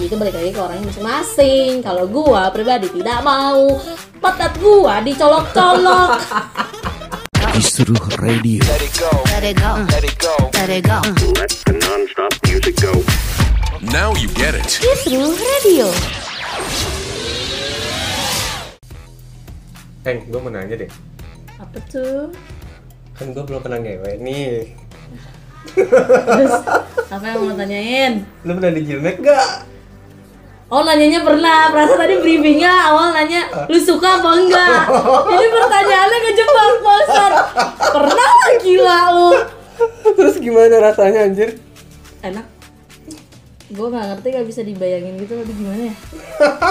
itu 0.00 0.14
balik 0.14 0.30
lagi 0.32 0.50
ke 0.50 0.60
orangnya 0.60 0.86
masing-masing 0.86 1.82
kalau 1.82 2.06
gua 2.06 2.48
pribadi 2.48 2.86
tidak 2.88 3.18
mau 3.20 3.76
patat 4.18 4.54
gua 4.58 5.02
dicolok-colok 5.02 6.10
Kisruh 7.48 7.98
Radio. 8.22 8.62
Let 8.62 8.78
it 8.78 8.94
go. 8.94 9.10
Let 9.26 9.42
it 9.42 9.58
go. 9.58 9.72
Let 9.90 10.04
it 10.06 10.14
go. 10.16 10.34
Let 10.54 10.70
it 10.70 10.84
go. 10.86 10.98
Let 11.34 11.50
the 11.66 11.74
non-stop 11.74 12.30
music 12.46 12.78
go. 12.78 12.94
Now 13.82 14.14
you 14.14 14.30
get 14.30 14.54
it. 14.54 14.78
Kisruh 14.78 15.34
Radio 15.34 15.90
Heng, 20.00 20.22
gue 20.24 20.38
mau 20.38 20.48
nanya 20.48 20.78
deh. 20.78 20.90
apa 21.58 21.78
tuh 21.90 22.30
Kan 23.12 23.34
gue 23.34 23.42
belum 23.42 23.58
pernah 23.58 23.82
ngewe 23.82 24.12
nih. 24.22 24.70
terus 25.74 26.54
apa 27.10 27.24
yang 27.26 27.42
mau 27.42 27.52
tanyain 27.52 28.12
Lu 28.46 28.54
pernah 28.54 28.70
di 28.70 28.82
Jilmek 28.86 29.18
gak? 29.20 29.66
Oh 30.68 30.84
nanyanya 30.84 31.24
pernah, 31.24 31.72
perasaan 31.72 31.96
tadi 31.96 32.20
briefingnya 32.20 32.68
awal 32.68 33.16
nanya 33.16 33.48
lu 33.72 33.80
suka 33.80 34.20
apa 34.20 34.36
enggak? 34.36 34.84
Ini 35.32 35.46
pertanyaannya 35.48 36.18
ngejebak 36.28 36.72
bosan 36.84 37.32
Pernah 37.88 38.28
lah 38.28 38.52
gila 38.60 38.98
lu. 39.16 39.30
Terus 40.12 40.36
gimana 40.36 40.76
rasanya 40.84 41.24
anjir? 41.24 41.56
Enak. 42.20 42.44
Gue 43.72 43.86
gak 43.88 44.12
ngerti 44.12 44.26
gak 44.28 44.48
bisa 44.48 44.60
dibayangin 44.60 45.16
gitu 45.24 45.40
tapi 45.40 45.52
gimana 45.56 45.82
ya? 45.88 45.94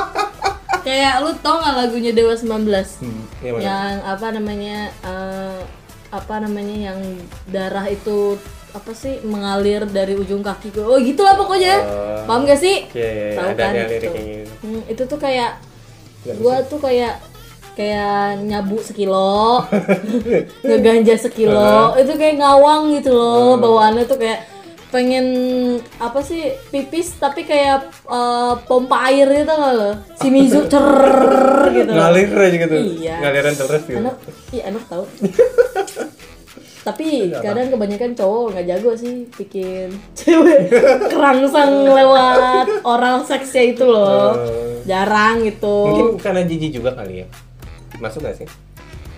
Kayak 0.86 1.14
lu 1.26 1.34
tau 1.42 1.58
gak 1.58 1.78
lagunya 1.78 2.14
Dewa 2.14 2.38
19 2.38 2.46
Hmm, 3.02 3.22
gimana? 3.42 3.62
Yang 3.66 3.94
apa 4.06 4.28
namanya 4.30 4.78
eh, 5.02 5.60
Apa 6.14 6.36
namanya 6.38 6.94
yang 6.94 7.00
darah 7.50 7.86
itu 7.90 8.38
apa 8.70 8.92
sih 8.92 9.20
mengalir 9.22 9.86
dari 9.86 10.14
ujung 10.14 10.40
kaki 10.40 10.70
gue 10.70 10.82
oh 10.82 10.98
gitulah 10.98 11.34
pokoknya 11.34 11.76
Oh. 11.80 12.24
paham 12.26 12.44
gak 12.44 12.58
sih 12.58 12.84
Oke, 12.86 13.34
Tahu 13.34 13.52
kan 13.54 13.72
itu. 13.74 14.12
Hmm, 14.60 14.82
itu 14.86 15.04
tuh 15.04 15.16
kayak 15.18 15.64
gua 16.36 16.60
tuh 16.62 16.76
kayak 16.78 17.24
kayak 17.74 18.12
nyabu 18.42 18.76
sekilo 18.78 19.64
ngeganja 20.66 21.16
sekilo 21.16 21.96
itu 21.96 22.12
kayak 22.14 22.36
ngawang 22.38 22.92
gitu 22.92 23.12
loh 23.12 23.56
bawaannya 23.56 24.04
tuh 24.04 24.18
kayak 24.18 24.44
pengen 24.88 25.28
apa 25.98 26.20
sih 26.20 26.42
pipis 26.68 27.16
tapi 27.16 27.44
kayak 27.44 27.88
eh, 28.04 28.54
pompa 28.66 29.04
air 29.06 29.28
gitu 29.30 29.48
nggak 29.48 29.74
lo 29.74 29.92
si 30.16 30.28
mizu 30.28 30.64
cer 30.72 30.88
gitu. 31.70 31.92
Ngalir 31.92 32.28
aja 32.34 32.58
gitu. 32.58 32.76
Iya. 32.98 33.16
Ngaliran 33.22 33.54
terus 33.54 33.84
gitu. 33.84 34.00
enak 34.00 34.16
iya 34.50 34.64
enak 34.68 34.84
tau 34.86 35.04
tapi 36.88 37.08
kadang 37.44 37.68
kebanyakan 37.68 38.12
cowok 38.14 38.44
nggak 38.50 38.66
jago 38.66 38.92
sih 38.94 39.14
bikin 39.30 39.92
cewek 40.16 40.72
kerangsang 41.06 41.84
lewat 41.84 42.66
oral 42.82 43.20
seksnya 43.22 43.64
itu 43.68 43.84
loh 43.84 44.32
Oh. 44.32 44.80
jarang 44.84 45.44
gitu 45.44 45.78
Mungkin 45.84 46.08
karena 46.18 46.42
jijik 46.42 46.72
juga 46.74 46.96
kali 46.96 47.22
ya. 47.22 47.28
Masuk 47.98 48.24
gak 48.24 48.40
sih? 48.40 48.48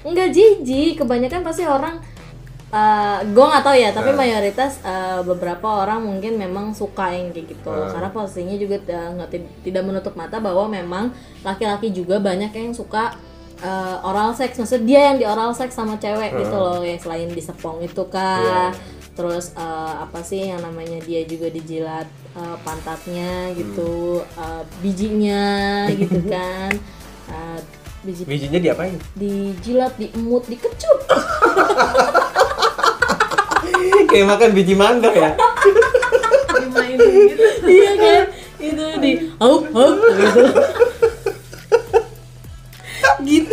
Enggak 0.02 0.32
jijik, 0.32 0.98
kebanyakan 0.98 1.44
pasti 1.44 1.62
orang 1.62 2.02
uh, 2.70 3.20
gue 3.22 3.46
nggak 3.46 3.62
tahu 3.62 3.76
ya, 3.76 3.90
tapi 3.92 4.10
mayoritas 4.12 4.80
uh, 4.82 5.22
beberapa 5.22 5.84
orang 5.84 6.02
mungkin 6.02 6.38
memang 6.38 6.72
suka 6.72 7.12
yang 7.12 7.30
kayak 7.30 7.54
gitu. 7.54 7.70
Karena 7.70 8.10
posisinya 8.10 8.56
juga 8.56 8.82
uh, 8.88 9.10
nggak 9.14 9.30
ti- 9.30 9.52
tidak 9.62 9.84
menutup 9.84 10.16
mata 10.16 10.40
bahwa 10.40 10.66
memang 10.66 11.12
laki-laki 11.42 11.92
juga 11.92 12.18
banyak 12.18 12.50
yang 12.50 12.72
suka 12.72 13.14
uh, 13.64 14.04
oral 14.04 14.32
seks. 14.36 14.60
Maksud 14.60 14.84
dia 14.88 15.12
yang 15.14 15.18
di 15.20 15.26
oral 15.28 15.52
seks 15.56 15.76
sama 15.76 16.00
cewek 16.00 16.36
gitu 16.36 16.56
loh, 16.56 16.82
ya 16.84 16.96
selain 17.00 17.30
di 17.32 17.42
sepong 17.42 17.84
itu 17.84 18.04
kah. 18.12 18.72
Terus 19.16 19.52
uh, 19.60 20.08
apa 20.08 20.24
sih 20.24 20.48
yang 20.48 20.64
namanya 20.64 21.04
dia 21.04 21.28
juga 21.28 21.52
dijilat 21.52 22.08
uh, 22.40 22.56
pantatnya 22.64 23.52
gitu, 23.52 24.24
uh, 24.40 24.64
bijinya 24.80 25.84
gitu 26.02 26.24
kan. 26.28 26.72
Uh, 27.30 27.60
biji 28.00 28.24
Bijinya 28.24 28.60
diapain? 28.64 28.96
dijilat, 29.20 29.92
diemut, 30.00 30.48
dikecup. 30.48 31.04
Kayak 34.10 34.26
makan 34.26 34.50
biji 34.56 34.74
mangga 34.74 35.12
ya. 35.12 35.32
iya 37.68 37.92
kan? 38.00 38.24
Itu 38.60 38.86
di 39.04 39.12
haup 39.38 39.68
haup 39.76 40.00
gitu. 40.20 40.44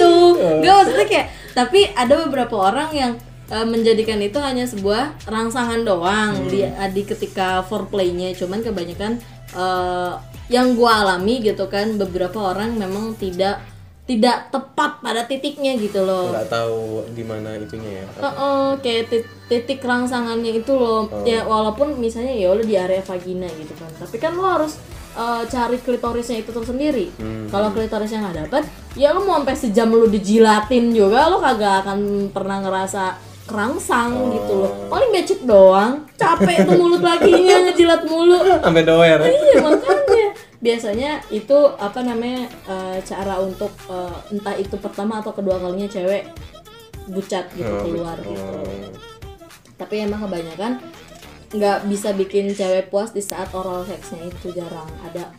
Gitu. 0.06 0.62
Gak 0.62 0.74
maksudnya 0.74 1.06
kayak 1.06 1.26
tapi 1.52 1.80
ada 1.90 2.14
beberapa 2.22 2.56
orang 2.62 2.90
yang 2.92 3.12
eh, 3.46 3.64
menjadikan 3.64 4.18
itu 4.18 4.38
hanya 4.38 4.64
sebuah 4.64 5.24
rangsangan 5.24 5.82
doang 5.82 6.46
di, 6.46 6.62
di 6.66 7.02
ketika 7.02 7.62
foreplaynya 7.62 8.34
cuman 8.34 8.60
kebanyakan 8.60 9.18
eh, 9.52 10.12
yang 10.46 10.74
gua 10.74 11.02
alami 11.02 11.42
gitu 11.42 11.66
kan 11.66 11.96
beberapa 11.96 12.54
orang 12.54 12.74
memang 12.74 13.16
tidak 13.16 13.58
tidak 14.06 14.54
tepat 14.54 15.02
pada 15.02 15.26
titiknya 15.26 15.74
gitu 15.74 16.06
loh 16.06 16.30
Nggak 16.30 16.46
tahu 16.46 16.78
di 17.10 17.26
mana 17.26 17.58
itunya 17.58 17.90
ya. 17.98 18.06
Heeh, 18.22 18.66
kayak 18.78 19.04
tit- 19.10 19.32
titik 19.50 19.82
rangsangannya 19.82 20.62
itu 20.62 20.70
loh. 20.70 21.10
Ya 21.26 21.42
walaupun 21.42 21.98
misalnya 21.98 22.30
ya 22.30 22.54
lo 22.54 22.62
di 22.62 22.78
area 22.78 23.02
vagina 23.02 23.50
gitu 23.50 23.74
kan. 23.74 23.90
Tapi 23.98 24.16
kan 24.16 24.38
lo 24.38 24.46
harus 24.46 24.78
eh, 25.16 25.43
cari 25.49 25.77
klitorisnya 25.81 26.44
itu 26.44 26.53
tersendiri. 26.53 27.09
Kalau 27.49 27.72
klitorisnya 27.72 28.21
nggak 28.28 28.37
dapet, 28.47 28.62
ya 28.94 29.16
lo 29.16 29.25
mau 29.25 29.41
sampai 29.41 29.56
sejam 29.56 29.88
lo 29.88 30.06
dijilatin 30.06 30.93
juga 30.93 31.32
lo 31.32 31.41
kagak 31.41 31.82
akan 31.88 32.31
pernah 32.31 32.60
ngerasa 32.60 33.16
kerangsang 33.47 34.34
gitu 34.34 34.53
loh. 34.66 34.72
Paling 34.91 35.10
becek 35.15 35.41
doang. 35.47 36.03
Capek 36.19 36.66
tuh 36.66 36.75
mulut 36.75 36.99
lakinya 37.00 37.71
ngejilat 37.71 38.03
mulu. 38.04 38.43
Sampai 38.59 38.82
doer. 38.82 39.19
Iya 39.22 39.62
makanya 39.62 40.27
biasanya 40.59 41.10
itu 41.31 41.59
apa 41.78 42.00
namanya 42.03 42.50
eh, 42.66 42.98
cara 43.06 43.38
untuk 43.38 43.71
eh, 43.87 44.34
entah 44.34 44.56
itu 44.59 44.75
pertama 44.83 45.22
atau 45.22 45.31
kedua 45.31 45.62
kalinya 45.62 45.87
cewek 45.87 46.27
bucat 47.06 47.47
gitu 47.54 47.71
Oh, 47.71 47.87
keluar 47.87 48.19
oh. 48.19 48.27
gitu. 48.27 48.59
Tapi 49.78 49.94
emang 50.09 50.27
kebanyakan 50.27 50.83
nggak 51.52 51.86
bisa 51.86 52.10
bikin 52.16 52.50
cewek 52.50 52.90
puas 52.90 53.14
di 53.14 53.22
saat 53.22 53.50
oral 53.54 53.86
seksnya 53.86 54.26
itu 54.26 54.50
jarang 54.54 54.88
ada. 55.06 55.30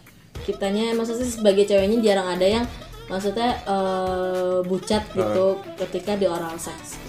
Kitanya 0.48 0.96
maksudnya 0.96 1.28
sebagai 1.28 1.68
ceweknya 1.68 2.00
jarang 2.00 2.28
ada 2.40 2.48
yang 2.48 2.66
maksudnya 3.08 3.56
eh, 3.68 4.60
bucat 4.64 5.04
gitu 5.12 5.60
ketika 5.80 6.16
di 6.16 6.28
oral 6.28 6.56
seks. 6.56 7.00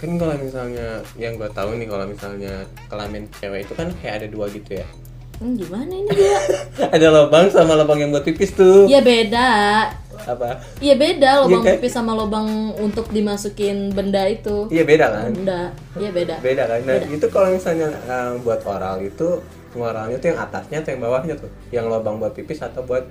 Kan 0.00 0.16
kalau 0.16 0.32
misalnya 0.40 1.04
yang 1.20 1.36
gue 1.36 1.48
tahu 1.52 1.76
nih 1.76 1.88
kalau 1.88 2.08
misalnya 2.08 2.64
kelamin 2.88 3.28
cewek 3.36 3.68
itu 3.68 3.72
kan 3.76 3.92
kayak 4.00 4.24
ada 4.24 4.28
dua 4.32 4.48
gitu 4.48 4.80
ya. 4.80 4.88
Hmm, 5.40 5.56
gimana 5.56 5.88
ini 5.88 6.10
dia? 6.12 6.36
ada 6.94 7.06
lubang 7.08 7.48
sama 7.48 7.72
lubang 7.72 7.96
yang 7.96 8.12
buat 8.12 8.28
pipis 8.28 8.52
tuh. 8.52 8.84
Iya 8.84 9.00
beda. 9.00 9.48
Apa? 10.20 10.60
Iya 10.84 11.00
beda 11.00 11.30
lubang 11.48 11.64
Iya 11.64 11.72
kan? 11.72 11.74
pipis 11.80 11.92
sama 11.96 12.12
lubang 12.12 12.76
untuk 12.76 13.08
dimasukin 13.08 13.88
benda 13.96 14.28
itu. 14.28 14.68
Iya 14.68 14.84
beda 14.84 15.06
kan? 15.08 15.32
Benda. 15.32 15.62
Iya 15.96 16.10
beda. 16.12 16.34
Beda 16.44 16.62
kan? 16.68 16.78
Nah 16.84 16.96
itu 17.08 17.26
kalau 17.32 17.48
misalnya 17.56 17.88
eh, 17.88 18.36
buat 18.44 18.60
oral 18.68 19.00
itu 19.00 19.40
oralnya 19.72 20.20
tuh 20.20 20.28
yang 20.28 20.40
atasnya 20.44 20.84
atau 20.84 20.90
yang 20.92 21.02
bawahnya 21.08 21.34
tuh? 21.40 21.50
Yang 21.72 21.86
lubang 21.88 22.20
buat 22.20 22.36
pipis 22.36 22.60
atau 22.60 22.84
buat 22.84 23.08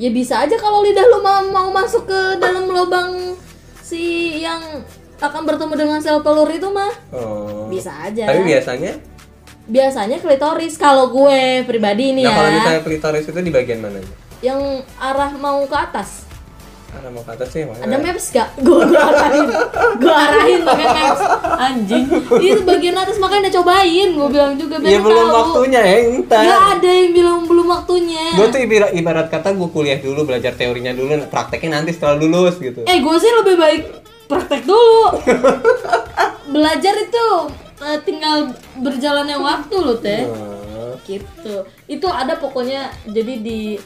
Ya 0.00 0.08
bisa 0.08 0.40
aja 0.40 0.56
kalau 0.56 0.80
lidah 0.80 1.04
lu 1.04 1.20
mau, 1.20 1.44
mau 1.52 1.68
masuk 1.68 2.08
ke 2.08 2.20
dalam 2.40 2.64
lubang 2.64 3.36
si 3.84 4.38
yang 4.40 4.80
akan 5.20 5.42
bertemu 5.44 5.74
dengan 5.76 5.98
sel 6.00 6.18
telur 6.24 6.48
itu 6.48 6.64
mah 6.72 6.90
oh. 7.12 7.68
bisa 7.68 7.92
aja. 8.08 8.32
Tapi 8.32 8.42
biasanya, 8.42 8.96
Biasanya 9.62 10.18
klitoris 10.18 10.74
kalau 10.74 11.06
gue 11.14 11.62
pribadi 11.62 12.10
ini 12.10 12.26
nah 12.26 12.34
ya. 12.34 12.36
kalau 12.36 12.50
misalnya 12.50 12.82
klitoris 12.82 13.24
itu 13.30 13.40
di 13.40 13.52
bagian 13.54 13.78
mananya? 13.78 14.10
Yang 14.42 14.82
arah 14.98 15.30
mau 15.38 15.62
ke 15.70 15.76
atas. 15.78 16.26
Ada 16.92 17.08
mau 17.08 17.22
ke 17.24 17.30
atas 17.32 17.48
sih 17.54 17.62
mana? 17.64 17.78
Ada 17.78 17.96
maps 18.02 18.26
gak? 18.34 18.48
Gue 18.58 18.84
gue 18.84 18.98
arahin. 19.00 19.48
gue 19.96 20.12
arahin 20.12 20.60
pakai 20.66 20.86
maps. 20.92 21.20
Anjing. 21.56 22.04
Itu 22.42 22.60
bagian 22.66 22.96
atas 22.98 23.16
makanya 23.16 23.48
udah 23.48 23.54
cobain. 23.62 24.08
Gue 24.12 24.28
bilang 24.28 24.52
juga 24.58 24.74
biar 24.82 24.90
Ya 24.92 24.98
lu 24.98 25.04
belum 25.08 25.26
tahu. 25.30 25.38
waktunya 25.40 25.80
ya, 25.80 25.96
entar. 26.10 26.42
Gak 26.42 26.62
ada 26.76 26.90
yang 26.90 27.10
bilang 27.14 27.38
belum 27.46 27.66
waktunya. 27.70 28.24
Gue 28.34 28.46
tuh 28.50 28.60
ibarat, 28.60 28.90
ibarat 28.92 29.26
kata 29.30 29.48
gue 29.54 29.68
kuliah 29.70 29.98
dulu, 30.02 30.20
belajar 30.26 30.52
teorinya 30.52 30.92
dulu, 30.92 31.16
prakteknya 31.30 31.80
nanti 31.80 31.94
setelah 31.94 32.18
lulus 32.18 32.58
gitu. 32.58 32.82
Eh 32.84 32.98
gue 32.98 33.16
sih 33.16 33.30
lebih 33.30 33.56
baik 33.56 33.82
praktek 34.26 34.66
dulu. 34.66 35.22
Belajar 36.52 36.94
itu 36.98 37.26
tinggal 38.06 38.54
berjalannya 38.78 39.38
waktu 39.38 39.76
loh 39.76 39.98
teh. 39.98 40.24
Oh. 40.26 40.94
Gitu. 41.02 41.66
Itu 41.90 42.06
ada 42.06 42.38
pokoknya 42.38 42.90
jadi 43.10 43.34
di 43.42 43.76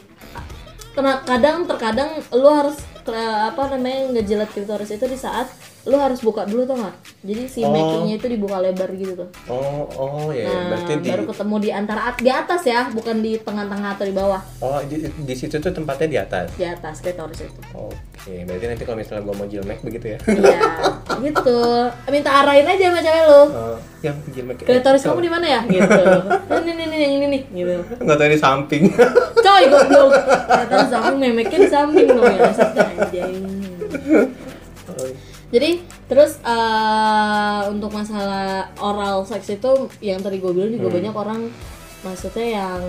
kadang 1.25 1.69
terkadang 1.69 2.25
lu 2.33 2.49
harus 2.49 2.77
apa 3.07 3.71
namanya 3.71 4.17
ngejilat 4.17 4.49
klitoris 4.51 4.91
itu 4.91 5.05
di 5.07 5.15
saat 5.15 5.47
lu 5.87 5.95
harus 5.95 6.19
buka 6.19 6.43
dulu 6.43 6.63
tuh 6.63 6.75
nggak? 6.75 6.95
Jadi 7.23 7.43
si 7.47 7.59
Oh. 7.59 7.71
makingnya 7.71 8.15
itu 8.15 8.27
dibuka 8.27 8.59
lebar 8.59 8.91
gitu 8.91 9.15
tuh. 9.15 9.29
Oh, 9.47 9.87
oh 9.89 10.29
ya, 10.29 10.43
nah 10.43 10.61
berarti 10.69 10.93
di 10.97 11.07
baru 11.07 11.23
ketemu 11.25 11.55
di 11.57 11.69
antara 11.71 12.01
at- 12.05 12.19
di 12.19 12.27
atas 12.27 12.61
ya 12.61 12.91
bukan 12.91 13.15
di 13.19 13.35
tengah-tengah 13.37 13.89
atau 13.95 14.03
di 14.03 14.11
bawah. 14.11 14.41
Oh, 14.59 14.79
di, 14.81 14.95
di 15.01 15.33
situ 15.33 15.55
tuh 15.55 15.71
tempatnya 15.71 16.07
di 16.07 16.17
atas. 16.17 16.47
di 16.53 16.63
atas 16.63 16.99
klitoris 16.99 17.39
itu. 17.41 17.61
Oke, 17.71 18.43
berarti 18.43 18.65
nanti 18.67 18.83
kalau 18.83 18.97
misalnya 18.97 19.23
gua 19.23 19.35
mau 19.35 19.47
jilmek 19.47 19.79
begitu 19.79 20.05
ya. 20.13 20.19
iya 20.27 20.59
gitu. 21.25 21.59
Minta 22.07 22.31
arahin 22.37 22.67
aja 22.67 22.83
sama 22.85 22.99
cewek 22.99 23.23
lu. 23.23 23.41
Oh, 23.47 23.75
yang 24.01 24.17
jilmek 24.27 24.55
klitoris 24.59 25.01
kamu 25.01 25.19
di 25.23 25.31
mana 25.31 25.45
ya? 25.47 25.61
Gitu. 25.73 26.03
Ini 26.47 26.71
nih 26.73 26.85
nih 26.85 26.97
yang 26.99 27.13
ini 27.15 27.25
nih 27.29 27.41
gitu. 27.53 27.73
Enggak 27.97 28.17
tahu 28.17 28.29
di 28.29 28.39
samping. 28.39 28.83
coy 29.37 29.63
goblok. 29.67 30.11
Ternyata 30.49 30.85
samping 30.89 31.17
memeknya 31.17 31.57
di 31.57 31.69
samping 31.69 32.07
dong 32.09 32.27
ya 32.27 32.51
anjing 32.51 33.35
Jadi 35.47 35.79
terus 36.11 36.43
eh, 36.43 37.61
untuk 37.71 37.91
masalah 37.91 38.67
oral 38.83 39.23
seks 39.23 39.47
itu 39.49 39.71
yang 40.03 40.19
tadi 40.19 40.43
gue 40.43 40.51
bilang 40.51 40.75
juga 40.75 40.91
banyak 40.91 41.15
orang 41.15 41.41
maksudnya 42.03 42.47
yang 42.59 42.81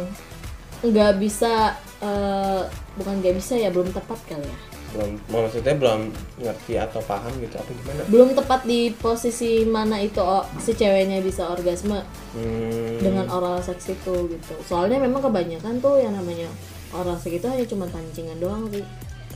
nggak 0.81 1.19
bisa 1.19 1.75
eh, 1.99 2.63
bukan 2.99 3.15
nggak 3.23 3.35
bisa 3.39 3.55
ya 3.55 3.71
belum 3.71 3.95
tepat 3.95 4.19
kali 4.27 4.43
ya. 4.43 4.59
Belum 4.89 5.21
maksudnya 5.29 5.77
belum 5.77 6.01
ngerti 6.41 6.81
atau 6.81 6.99
paham 7.05 7.29
gitu 7.39 7.61
apa 7.61 7.71
gimana? 7.71 8.03
belum 8.09 8.29
tepat 8.33 8.61
di 8.65 8.89
posisi 8.91 9.63
mana 9.63 10.01
itu 10.01 10.19
oh, 10.19 10.43
si 10.59 10.73
ceweknya 10.73 11.21
bisa 11.21 11.47
orgasme 11.47 12.01
Hmm, 12.29 13.01
dengan 13.01 13.25
oral 13.29 13.61
seks 13.61 13.89
itu 13.89 14.15
gitu. 14.29 14.55
Soalnya 14.65 14.99
memang 14.99 15.23
kebanyakan 15.23 15.79
tuh 15.79 15.97
yang 15.97 16.13
namanya 16.13 16.49
oral 16.91 17.15
seks 17.15 17.39
itu 17.39 17.47
hanya 17.47 17.65
cuma 17.65 17.85
pancingan 17.87 18.37
doang 18.37 18.67
sih 18.69 18.83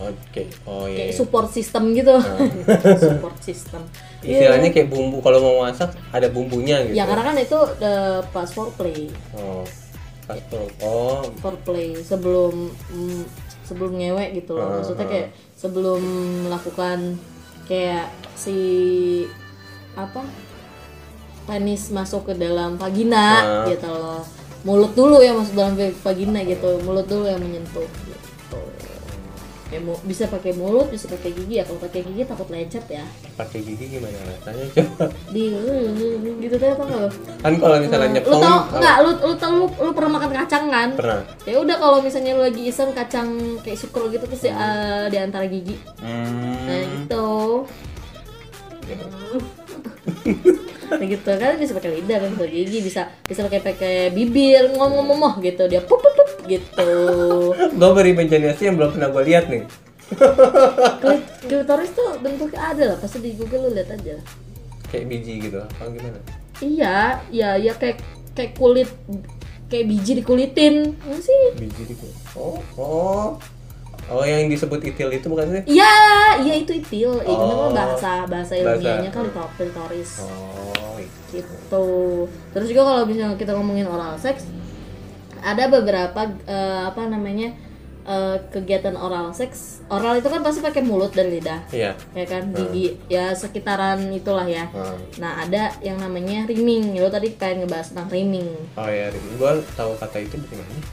Oke, 0.01 0.49
oh 0.65 0.89
iya. 0.89 1.13
kayak 1.13 1.15
support 1.15 1.49
system 1.53 1.93
gitu. 1.93 2.17
Support 3.13 3.37
system. 3.45 3.83
Istilahnya 4.25 4.73
kayak 4.73 4.89
bumbu 4.89 5.21
kalau 5.21 5.39
mau 5.43 5.57
masak 5.69 5.93
ada 6.15 6.33
bumbunya 6.33 6.81
gitu. 6.87 6.97
ya 6.97 7.05
karena 7.05 7.23
kan 7.29 7.37
itu 7.37 7.59
eh, 7.83 8.21
pas 8.33 8.49
foreplay. 8.49 9.13
Oh, 9.37 9.63
pas 10.25 10.39
oh, 10.81 11.23
foreplay 11.45 11.99
sebelum 12.01 12.73
mm, 12.73 13.23
sebelum 13.69 13.93
ngewek 14.01 14.43
gitu 14.43 14.57
loh. 14.57 14.81
Maksudnya 14.81 15.07
kayak 15.07 15.29
sebelum 15.55 16.01
melakukan 16.49 17.21
kayak 17.69 18.09
si 18.35 18.59
apa 19.93 20.25
penis 21.45 21.93
masuk 21.93 22.33
ke 22.33 22.35
dalam 22.39 22.81
vagina 22.81 23.29
Ah. 23.45 23.67
gitu 23.69 23.87
loh. 23.87 24.25
Mulut 24.63 24.95
dulu 24.95 25.19
ya 25.21 25.35
masuk 25.35 25.59
dalam 25.59 25.75
vagina 25.77 26.41
gitu 26.47 26.79
mulut 26.87 27.07
dulu 27.11 27.27
yang 27.27 27.43
menyentuh 27.43 27.83
gitu 28.07 28.32
ya 29.73 29.81
mau 29.81 29.97
bisa 30.05 30.29
pakai 30.29 30.53
mulut 30.53 30.93
bisa 30.93 31.09
pakai 31.09 31.33
gigi 31.33 31.59
ya. 31.59 31.65
Kalau 31.65 31.81
pakai 31.81 32.05
gigi 32.05 32.23
takut 32.29 32.49
lecet 32.53 32.85
ya. 32.93 33.05
Pakai 33.41 33.65
gigi 33.65 33.85
gimana? 33.89 34.21
Rasanya 34.21 34.65
coba? 34.77 35.05
di 35.33 35.45
gitu 36.45 36.55
deh 36.61 36.71
apa 36.77 36.83
nggak? 36.85 37.13
Kan 37.41 37.53
kalau 37.57 37.77
misalnya 37.81 38.07
lu 38.07 38.15
nyepong 38.21 38.43
tau 38.45 38.53
apa? 38.53 38.77
nggak? 38.77 38.97
Lu 39.01 39.11
lu 39.17 39.35
tau 39.41 39.53
lu, 39.57 39.67
lu 39.81 39.91
pernah 39.97 40.11
makan 40.21 40.31
kacang 40.45 40.65
kan? 40.69 40.89
Pernah. 40.93 41.21
ya 41.49 41.57
udah 41.57 41.77
kalau 41.81 41.99
misalnya 42.05 42.37
lu 42.37 42.45
lagi 42.45 42.63
iseng 42.69 42.93
kacang 42.93 43.29
kayak 43.65 43.81
sukro 43.81 44.13
gitu 44.13 44.29
terus 44.29 44.45
di, 44.45 44.51
eh, 44.53 45.05
di 45.09 45.17
antara 45.17 45.49
gigi. 45.49 45.77
Hmm. 46.05 46.69
nah 46.69 46.83
gitu 46.85 47.31
nah 50.93 51.07
gitu 51.07 51.31
kan 51.33 51.53
bisa 51.55 51.73
pakai 51.73 51.91
lidah 51.95 52.19
kan 52.19 52.29
bisa 52.31 52.47
gigi 52.47 52.79
bisa 52.81 53.03
bisa 53.23 53.41
pakai 53.43 53.61
pakai 53.63 53.95
bibir 54.09 54.71
ngomong-ngomong 54.71 55.41
gitu 55.41 55.65
dia 55.67 55.81
pup 55.81 55.97
pup 55.97 56.13
pup 56.13 56.31
gitu 56.45 56.91
Gue 57.73 57.91
beri 57.93 58.13
imajinasi 58.13 58.63
yang 58.65 58.77
belum 58.77 58.93
pernah 58.93 59.09
gue 59.09 59.23
lihat 59.25 59.45
nih. 59.47 59.65
Klit- 60.99 61.29
klitoris 61.43 61.91
tuh 61.91 62.19
bentuknya 62.19 62.61
ada 62.67 62.85
lah 62.87 62.97
pasti 62.97 63.19
di 63.19 63.33
google 63.33 63.67
lu 63.67 63.75
lihat 63.75 63.91
aja 63.91 64.13
lah 64.15 64.27
Kayak 64.87 65.05
biji 65.09 65.33
gitu, 65.41 65.57
apa 65.59 65.89
gimana? 65.89 66.21
iya 66.61 66.97
ya 67.29 67.57
ya 67.57 67.73
kayak 67.73 67.99
kayak 68.33 68.53
kulit 68.53 68.87
kayak 69.67 69.89
biji 69.89 70.13
dikulitin 70.15 70.93
Enggak 71.01 71.23
sih 71.23 71.41
Biji 71.57 71.83
gitu. 71.89 72.07
Oh, 72.35 72.61
oh. 72.77 73.27
Oh, 74.05 74.21
yang 74.21 74.47
disebut 74.47 74.83
itil 74.85 75.09
itu 75.09 75.25
bukan 75.25 75.47
sih? 75.49 75.63
Iya, 75.73 75.95
iya 76.43 76.55
itu 76.57 76.75
itil. 76.75 77.17
Itu 77.17 77.33
Oh. 77.33 77.49
memang 77.49 77.71
bahasa 77.73 78.27
bahasa 78.27 78.59
Bahasa. 78.59 78.77
ilmiahnya 78.77 79.09
kan 79.09 79.25
klito- 79.25 79.53
klitoris. 79.57 80.11
Oh, 80.21 80.75
Gitu. 81.33 81.87
Terus 82.53 82.67
juga 82.69 82.83
kalau 82.85 83.03
misalnya 83.09 83.41
kita 83.41 83.57
ngomongin 83.57 83.89
oral 83.89 84.21
sex, 84.21 84.45
ada 85.41 85.67
beberapa 85.73 86.29
eh, 86.45 86.83
apa 86.87 87.09
namanya 87.09 87.57
eh, 88.05 88.37
kegiatan 88.53 88.95
oral 88.95 89.33
seks. 89.33 89.81
Oral 89.89 90.21
itu 90.21 90.29
kan 90.29 90.45
pasti 90.45 90.61
pakai 90.61 90.85
mulut 90.85 91.17
dan 91.17 91.33
lidah, 91.33 91.61
iya. 91.73 91.97
ya 92.13 92.25
kan, 92.29 92.53
gigi, 92.53 93.01
ya 93.09 93.33
sekitaran 93.33 94.13
itulah 94.13 94.45
ya. 94.45 94.69
Hmm. 94.71 95.01
Nah 95.19 95.43
ada 95.43 95.73
yang 95.81 95.97
namanya 95.99 96.45
rimming. 96.47 97.01
Lo 97.01 97.09
tadi 97.09 97.33
pengen 97.33 97.65
ngebahas 97.65 97.97
tentang 97.97 98.09
rimming. 98.13 98.49
Oh 98.77 98.89
ya, 98.89 99.09
gue 99.11 99.53
tahu 99.75 99.97
kata 99.97 100.21
itu 100.21 100.37
dari 100.37 100.57
mana? 100.61 100.85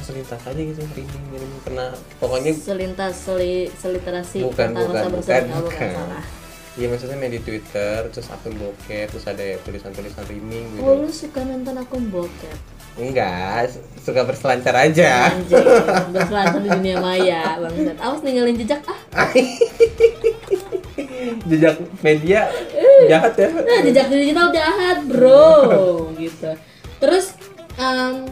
Selintas 0.00 0.42
aja 0.42 0.56
gitu, 0.56 0.80
riming, 0.96 1.24
riming 1.28 1.62
kena. 1.62 1.92
Pokoknya 2.18 2.56
Selintas 2.56 3.14
seli, 3.20 3.68
seliterasi 3.68 4.42
bukan, 4.42 4.72
bukan, 4.74 4.90
bukan, 4.90 5.06
oh, 5.06 5.10
bukan 5.20 5.42
bukan. 5.68 5.92
salah. 5.94 6.39
Iya 6.78 6.86
maksudnya 6.86 7.18
main 7.18 7.34
di 7.34 7.42
Twitter, 7.42 8.06
terus 8.14 8.30
akun 8.30 8.54
bokep, 8.54 9.10
terus 9.10 9.26
ada 9.26 9.42
tulisan-tulisan 9.66 10.22
riming 10.30 10.78
gitu. 10.78 10.86
Oh 10.86 11.02
lu 11.02 11.10
suka 11.10 11.42
nonton 11.42 11.74
akun 11.74 12.06
bokep? 12.14 12.58
Enggak, 12.94 13.74
suka 13.98 14.22
berselancar 14.22 14.74
aja. 14.78 15.34
Anjing, 15.34 15.66
berselancar 16.14 16.60
di 16.62 16.70
dunia 16.70 16.96
maya 17.02 17.58
bangsat. 17.58 17.98
Awas 17.98 18.20
ninggalin 18.22 18.54
jejak 18.54 18.82
ah. 18.86 18.98
Jejak 21.50 21.74
media 22.06 22.50
jahat 23.10 23.34
ya. 23.34 23.48
Nah, 23.50 23.78
jejak 23.82 24.06
digital 24.10 24.48
jahat, 24.54 24.98
Bro. 25.10 25.50
gitu. 26.22 26.54
Terus 27.02 27.34
em 27.78 28.30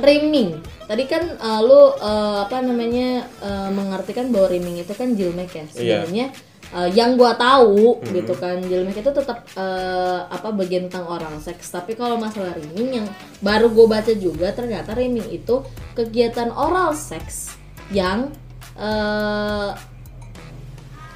rimming. 0.00 0.60
Tadi 0.86 1.04
kan 1.04 1.24
eh, 1.36 1.60
lu 1.64 1.96
eh, 2.00 2.38
apa 2.48 2.64
namanya 2.64 3.28
eh, 3.44 3.70
mengartikan 3.72 4.32
bahwa 4.32 4.52
rimming 4.52 4.80
itu 4.80 4.92
kan 4.96 5.12
jilmek 5.12 5.52
ya. 5.52 5.66
Sebenarnya 5.68 6.32
eh, 6.74 6.90
yang 6.94 7.14
gua 7.14 7.36
tahu 7.38 8.02
gitu 8.10 8.32
kan 8.34 8.58
jilmek 8.64 8.98
itu 8.98 9.10
tetap 9.12 9.46
eh, 9.54 10.20
apa 10.26 10.48
bagian 10.50 10.90
tentang 10.90 11.06
orang 11.06 11.36
seks. 11.38 11.70
Tapi 11.70 11.94
kalau 11.94 12.16
masalah 12.18 12.56
rimming 12.56 13.02
yang 13.02 13.06
baru 13.44 13.70
gua 13.70 14.00
baca 14.00 14.12
juga 14.16 14.50
ternyata 14.50 14.96
rimming 14.96 15.28
itu 15.30 15.62
kegiatan 15.94 16.50
oral 16.50 16.96
seks 16.96 17.54
yang 17.92 18.32
eh, 18.74 19.70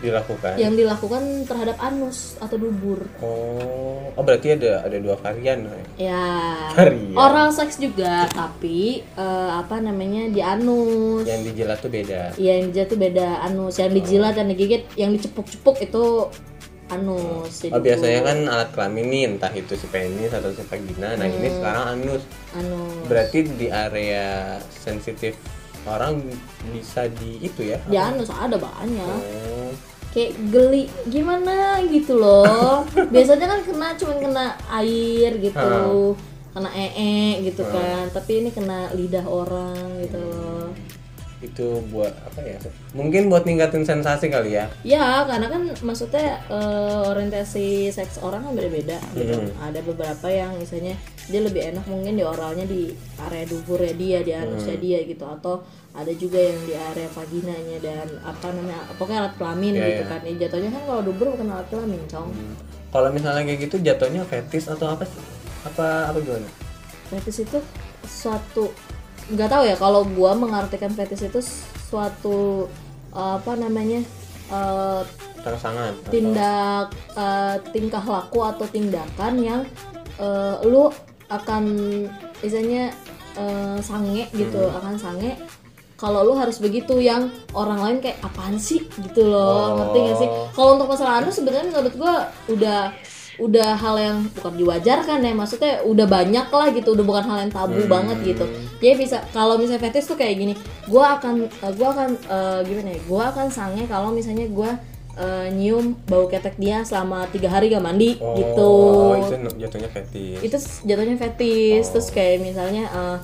Dilakukan. 0.00 0.56
yang 0.56 0.72
dilakukan 0.72 1.44
terhadap 1.44 1.76
anus 1.76 2.40
atau 2.40 2.56
dubur. 2.56 3.04
Oh, 3.20 4.08
oh 4.16 4.22
berarti 4.24 4.56
ada 4.56 4.80
ada 4.80 4.96
dua 4.96 5.12
varian. 5.14 5.68
ya? 5.68 5.84
Ya, 6.08 6.24
Varian. 6.72 7.12
oral 7.12 7.52
seks 7.52 7.76
juga, 7.76 8.24
tapi 8.32 9.04
eh, 9.04 9.50
apa 9.52 9.76
namanya 9.78 10.32
di 10.32 10.40
anus. 10.40 11.28
Yang 11.28 11.52
dijilat 11.52 11.78
tuh 11.78 11.92
beda. 11.92 12.32
Iya, 12.40 12.52
yang 12.58 12.66
dijilat 12.72 12.88
tuh 12.88 12.98
beda 12.98 13.28
anus. 13.44 13.74
Yang 13.76 13.90
dijilat, 14.00 14.34
yang 14.34 14.48
digigit, 14.48 14.82
yang 14.96 15.10
dicepuk-cepuk 15.12 15.76
itu 15.84 16.04
anus. 16.90 17.52
Jadi 17.62 17.70
Oh 17.70 17.80
biasanya 17.80 18.20
kan 18.24 18.38
alat 18.50 18.68
kelamin 18.74 19.06
nih 19.06 19.22
entah 19.30 19.52
itu 19.54 19.78
si 19.78 19.86
penis 19.86 20.32
atau 20.34 20.50
si 20.50 20.64
vagina. 20.66 21.14
Nah 21.14 21.28
ini 21.28 21.48
sekarang 21.52 21.84
anus. 21.94 22.22
anus. 22.56 23.04
Berarti 23.06 23.38
di 23.46 23.68
area 23.70 24.58
sensitif 24.66 25.38
orang 25.86 26.20
bisa 26.74 27.06
di 27.08 27.40
itu 27.40 27.62
ya? 27.64 27.78
Di 27.86 27.96
anus 27.96 28.28
ada 28.28 28.58
banyak. 28.58 29.06
Oh, 29.06 29.70
Kayak 30.10 30.32
geli 30.50 30.90
gimana 31.06 31.78
gitu 31.86 32.18
loh. 32.18 32.82
Biasanya 33.14 33.46
kan 33.46 33.60
kena 33.62 33.88
cuman 33.94 34.18
kena 34.18 34.44
air 34.66 35.38
gitu. 35.38 36.18
Kena 36.50 36.70
ee 36.74 37.46
gitu 37.46 37.62
kan. 37.62 38.10
Tapi 38.10 38.42
ini 38.42 38.50
kena 38.50 38.90
lidah 38.98 39.22
orang 39.22 40.02
gitu 40.02 40.18
loh. 40.18 40.74
Itu 41.40 41.80
buat 41.88 42.12
apa 42.20 42.40
ya? 42.44 42.60
Mungkin 42.92 43.32
buat 43.32 43.48
ningkatin 43.48 43.80
sensasi 43.82 44.28
kali 44.28 44.60
ya. 44.60 44.68
Ya, 44.84 45.24
karena 45.24 45.48
kan 45.48 45.62
maksudnya 45.80 46.36
eh, 46.52 47.00
orientasi 47.08 47.88
seks 47.88 48.20
orang 48.20 48.44
kan 48.44 48.52
beda-beda 48.52 49.00
gitu. 49.16 49.48
Ada 49.56 49.80
beberapa 49.80 50.28
yang 50.28 50.52
misalnya 50.60 50.92
dia 51.32 51.40
lebih 51.40 51.62
enak 51.72 51.84
mungkin 51.88 52.20
di 52.20 52.24
oralnya 52.26 52.68
di 52.68 52.92
area 53.16 53.44
duburnya 53.48 53.94
dia, 53.96 54.18
di 54.20 54.32
anusnya 54.36 54.76
dia 54.76 55.00
gitu 55.08 55.24
atau 55.24 55.64
ada 55.90 56.12
juga 56.14 56.38
yang 56.38 56.60
di 56.68 56.74
area 56.76 57.08
vaginanya 57.10 57.78
dan 57.82 58.06
apa 58.22 58.46
namanya 58.54 58.86
pokoknya 58.94 59.18
alat 59.26 59.34
kelamin 59.40 59.72
Iya, 59.74 59.86
gitu 59.88 60.02
iya. 60.04 60.10
kan. 60.12 60.20
Ya, 60.22 60.32
jatuhnya 60.46 60.70
kan 60.76 60.82
kalau 60.86 61.02
dubur 61.02 61.26
bukan 61.34 61.48
alat 61.50 61.66
kelamin, 61.72 62.02
cong. 62.06 62.30
Kalau 62.90 63.08
misalnya 63.10 63.42
kayak 63.48 63.60
gitu 63.64 63.76
jatuhnya 63.80 64.22
fetis 64.28 64.68
atau 64.68 64.92
apa 64.92 65.08
sih? 65.08 65.22
Apa 65.64 66.10
apa 66.12 66.18
gimana? 66.20 66.46
Fetis 67.08 67.42
itu 67.42 67.58
suatu 68.04 68.70
nggak 69.30 69.48
tahu 69.48 69.62
ya 69.64 69.76
kalau 69.76 70.02
gua 70.04 70.34
mengartikan 70.34 70.90
fetis 70.90 71.22
itu 71.22 71.40
suatu 71.84 72.66
eh, 73.10 73.32
apa 73.36 73.52
namanya 73.54 74.00
eh, 74.48 75.00
Rangsangan. 75.40 75.92
atau- 75.96 76.10
tindak 76.10 76.86
eh, 77.14 77.54
tingkah 77.70 78.02
laku 78.02 78.40
atau 78.42 78.66
tindakan 78.66 79.34
yang 79.38 79.60
eh, 80.16 80.56
lu 80.64 80.90
akan 81.28 81.62
misalnya 82.40 82.90
eh, 83.34 83.78
sange 83.80 84.26
gitu 84.32 84.66
akan 84.68 84.96
sange 84.96 85.38
kalau 85.94 86.24
lu 86.24 86.32
harus 86.32 86.56
begitu 86.56 86.96
yang 86.96 87.28
orang 87.52 87.76
lain 87.78 87.98
kayak 88.00 88.18
apaan 88.20 88.56
sih 88.56 88.80
gitu 89.00 89.28
loh 89.28 89.38
Oh. 89.38 89.76
ngerti 89.78 89.98
gak 90.02 90.18
sih 90.18 90.28
kalau 90.50 90.70
untuk 90.74 90.88
masalah 90.88 91.20
anu 91.20 91.30
sebenarnya 91.30 91.70
menurut 91.70 91.94
gua 91.94 92.14
udah 92.48 92.90
udah 93.40 93.72
hal 93.72 93.96
yang 93.96 94.16
bukan 94.30 94.52
diwajarkan 94.54 95.18
ya 95.18 95.32
maksudnya 95.32 95.80
udah 95.82 96.04
banyak 96.04 96.46
lah 96.46 96.66
gitu 96.70 96.92
udah 96.92 97.02
bukan 97.02 97.24
hal 97.24 97.38
yang 97.40 97.50
tabu 97.50 97.80
banget 97.86 98.18
gitu 98.22 98.44
jadi 98.78 98.94
bisa 98.94 99.16
kalau 99.30 99.56
misalnya 99.56 99.80
fetish 99.80 100.06
tuh 100.06 100.14
kayak 100.14 100.36
gini 100.36 100.54
gua 100.86 101.16
akan 101.16 101.44
eh, 101.44 101.72
gua 101.74 101.88
akan 101.90 102.08
eh, 102.14 102.60
gimana 102.62 102.88
ya 102.90 103.00
gua 103.04 103.22
akan 103.30 103.46
sange 103.48 103.84
kalau 103.84 104.10
misalnya 104.10 104.44
gua 104.46 104.76
eh, 105.16 105.48
nyium 105.50 105.96
bau 106.04 106.26
ketek 106.26 106.54
dia 106.54 106.80
selama 106.82 107.24
tiga 107.26 107.48
hari 107.48 107.68
gak 107.68 107.80
mandi 107.80 108.16
Oh, 108.16 108.36
gitu 108.36 108.72
itu 109.18 109.36
jatuhnya 109.58 109.88
fetish. 109.88 110.38
itu 110.40 110.56
jatuhnya 110.84 111.16
fetish 111.16 111.86
Oh. 111.86 111.92
terus 111.92 112.08
kayak 112.08 112.38
misalnya 112.40 112.84
eh, 112.86 113.16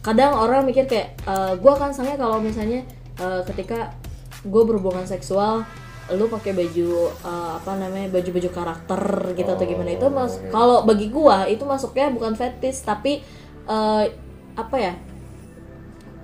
kadang 0.00 0.32
orang 0.32 0.62
mikir 0.62 0.86
kayak 0.86 1.18
gue 1.56 1.66
akan 1.68 1.90
sange 1.90 2.14
kalau 2.14 2.38
misalnya 2.38 2.86
eh, 3.16 3.40
ketika 3.44 3.90
gue 4.42 4.62
berhubungan 4.62 5.02
seksual 5.02 5.66
lu 6.08 6.26
pakai 6.26 6.52
baju 6.52 6.90
eh, 7.10 7.50
apa 7.56 7.72
namanya 7.74 8.08
baju-baju 8.10 8.48
karakter 8.48 9.02
gitu 9.34 9.48
atau 9.48 9.64
gimana 9.64 9.90
itu 9.90 10.06
mas 10.08 10.36
Oh. 10.36 10.50
kalau 10.50 10.76
bagi 10.82 11.08
gua 11.08 11.44
itu 11.44 11.62
masuknya 11.62 12.08
bukan 12.08 12.32
fetish 12.32 12.82
tapi 12.82 13.18
eh, 13.64 14.04
apa 14.54 14.76
ya 14.76 14.94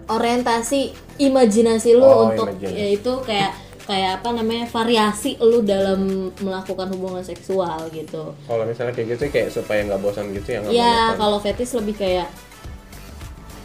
orientasi 0.05 0.81
imajinasi 1.19 1.91
lu 1.93 2.05
Oh, 2.05 2.29
untuk 2.29 2.49
imajinasi. 2.53 2.75
ya 2.75 2.87
itu 2.91 3.13
kayak 3.23 3.53
kayak 3.83 4.11
apa 4.17 4.29
namanya 4.33 4.67
variasi 4.67 5.35
lu 5.37 5.59
dalam 5.61 6.01
melakukan 6.37 6.87
hubungan 6.89 7.21
seksual 7.21 7.83
gitu 7.91 8.31
Kalau 8.41 8.63
misalnya 8.63 8.93
kayak 8.93 9.09
gitu 9.13 9.25
kayak 9.29 9.49
supaya 9.51 9.83
nggak 9.83 9.99
bosan 9.99 10.31
gitu 10.31 10.49
ya 10.49 10.61
ya 10.71 10.95
kalau 11.13 11.39
fetish 11.39 11.75
lebih 11.75 11.97
kayak 11.97 12.31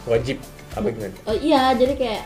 wajib 0.04 0.40
apa 0.70 0.88
gimana? 0.88 1.14
Oh 1.24 1.34
iya, 1.34 1.70
jadi 1.72 1.94
kayak 1.94 2.22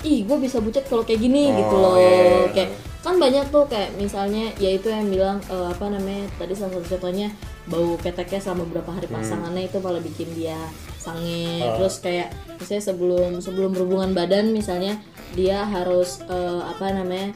ih 0.00 0.22
gue 0.22 0.36
bisa 0.36 0.58
bucet 0.58 0.84
kalau 0.84 1.02
kayak 1.02 1.18
gini 1.18 1.48
Oh, 1.48 1.56
gitu 1.56 1.74
loh. 1.74 1.94
iya, 1.94 2.06
iya, 2.06 2.20
iya. 2.20 2.48
Kayak 2.52 2.70
kan 2.98 3.14
banyak 3.14 3.46
tuh 3.54 3.64
kayak 3.70 3.94
misalnya 3.94 4.50
ya 4.58 4.74
itu 4.74 4.90
yang 4.90 5.06
bilang 5.06 5.38
eh, 5.46 5.68
apa 5.70 5.86
namanya 5.86 6.26
tadi 6.34 6.52
salah 6.58 6.74
satu 6.76 6.98
contohnya 6.98 7.30
bau 7.70 7.94
keteknya 8.00 8.42
selama 8.42 8.66
beberapa 8.66 8.90
hari 8.90 9.06
pasangannya 9.06 9.70
itu 9.70 9.78
malah 9.78 10.02
bikin 10.02 10.28
dia 10.34 10.58
sange. 10.98 11.62
Oh. 11.62 11.78
Terus 11.78 11.94
kayak 12.02 12.34
misalnya 12.58 12.84
sebelum 12.84 13.30
sebelum 13.38 13.70
berhubungan 13.76 14.12
badan 14.12 14.50
misalnya 14.50 14.98
dia 15.38 15.62
harus 15.62 16.20
eh, 16.26 16.62
apa 16.64 16.90
namanya 16.90 17.30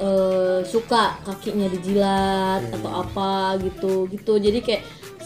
eh, 0.00 0.60
suka 0.64 1.20
kakinya 1.28 1.68
dijilat 1.68 2.72
atau 2.72 2.90
apa 3.04 3.60
gitu 3.60 4.08
gitu. 4.08 4.40
Jadi 4.40 4.58
kayak 4.64 4.82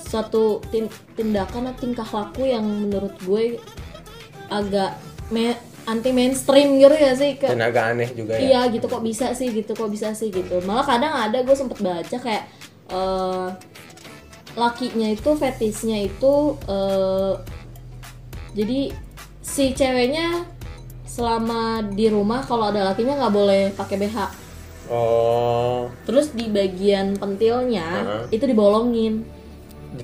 suatu 0.07 0.63
tin- 0.71 0.93
tindakan 1.15 1.71
atau 1.71 1.81
tingkah 1.83 2.07
laku 2.07 2.47
yang 2.47 2.63
menurut 2.67 3.15
gue 3.23 3.59
agak 4.51 4.99
me- 5.35 5.59
anti 5.87 6.11
mainstream 6.11 6.77
gitu 6.77 6.93
ya 6.93 7.15
sih 7.15 7.39
Dan 7.39 7.63
agak 7.63 7.95
aneh 7.95 8.11
juga 8.11 8.35
ya. 8.35 8.41
iya 8.43 8.61
gitu 8.69 8.87
kok 8.87 9.01
bisa 9.01 9.31
sih 9.33 9.49
gitu 9.49 9.71
kok 9.71 9.87
bisa 9.87 10.11
sih 10.13 10.29
gitu 10.29 10.59
malah 10.63 10.83
kadang 10.83 11.15
ada 11.15 11.41
gue 11.41 11.55
sempet 11.55 11.79
baca 11.79 12.17
kayak 12.19 12.45
eh 12.89 13.49
lakinya 14.53 15.09
itu 15.09 15.31
fetishnya 15.33 16.03
itu 16.03 16.35
eh 16.67 17.35
jadi 18.53 18.91
si 19.39 19.71
ceweknya 19.71 20.43
selama 21.07 21.87
di 21.87 22.11
rumah 22.11 22.43
kalau 22.43 22.69
ada 22.69 22.83
lakinya 22.85 23.15
nggak 23.17 23.35
boleh 23.35 23.63
pakai 23.73 23.97
BH 23.99 24.19
Oh, 24.87 25.91
terus 26.07 26.31
di 26.31 26.47
bagian 26.47 27.19
pentilnya 27.19 28.07
Heeh. 28.07 28.39
itu 28.39 28.47
dibolongin. 28.47 29.27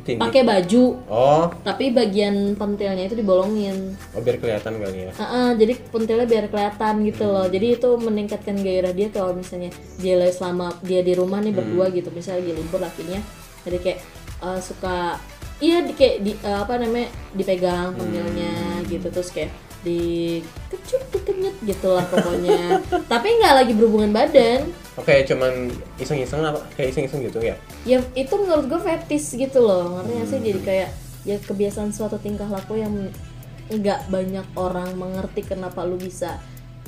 Pakai 0.01 0.43
baju. 0.43 0.85
Oh, 1.07 1.47
tapi 1.63 1.93
bagian 1.93 2.57
pentilnya 2.57 3.05
itu 3.05 3.17
dibolongin. 3.17 3.95
Oh 4.17 4.21
biar 4.25 4.41
kelihatan 4.41 4.81
kali 4.81 5.09
ya. 5.09 5.13
Heeh, 5.13 5.49
jadi 5.61 5.73
pentilnya 5.93 6.27
biar 6.27 6.45
kelihatan 6.49 6.95
gitu 7.07 7.25
loh. 7.29 7.47
Jadi 7.47 7.67
itu 7.77 7.89
meningkatkan 8.01 8.57
gairah 8.61 8.93
dia 8.97 9.09
kalau 9.13 9.37
misalnya 9.37 9.71
dia 10.01 10.17
selama 10.33 10.73
dia 10.85 11.01
di 11.05 11.13
rumah 11.17 11.41
nih 11.41 11.53
berdua 11.53 11.93
gitu, 11.93 12.09
misalnya 12.13 12.45
lagi 12.45 12.53
libur 12.57 12.81
lakinya. 12.81 13.21
Jadi 13.63 13.79
kayak 13.81 13.99
eh, 14.43 14.61
suka 14.61 15.17
iya 15.63 15.79
di, 15.87 15.93
kayak 15.95 16.17
di 16.25 16.33
eh, 16.37 16.59
apa 16.59 16.75
namanya 16.81 17.09
dipegang 17.37 17.95
pentilnya 17.95 18.53
gitu. 18.87 19.07
Terus 19.13 19.31
kayak 19.31 19.51
dikecut 19.83 21.03
dikenyut 21.11 21.57
gitu 21.67 21.89
lah 21.91 22.07
pokoknya. 22.07 22.79
Tapi 23.13 23.29
nggak 23.39 23.55
lagi 23.63 23.73
berhubungan 23.75 24.15
badan. 24.15 24.71
Oke, 24.95 25.27
cuman 25.27 25.71
iseng-iseng 25.99 26.43
apa? 26.47 26.63
Kayak 26.79 26.95
iseng-iseng 26.95 27.21
gitu 27.27 27.39
ya. 27.43 27.55
Ya 27.83 27.99
itu 28.15 28.35
menurut 28.39 28.71
gue 28.71 28.81
fetish 28.81 29.35
gitu 29.35 29.59
loh. 29.63 29.99
Ngerti 29.99 30.13
nggak 30.15 30.29
sih? 30.31 30.39
Jadi 30.39 30.61
kayak 30.63 30.89
ya 31.23 31.37
kebiasaan 31.39 31.91
suatu 31.95 32.19
tingkah 32.19 32.47
laku 32.47 32.79
yang 32.79 32.95
nggak 33.71 34.11
banyak 34.11 34.47
orang 34.59 34.95
mengerti 34.99 35.47
kenapa 35.47 35.87
lu 35.87 35.95
bisa 35.97 36.39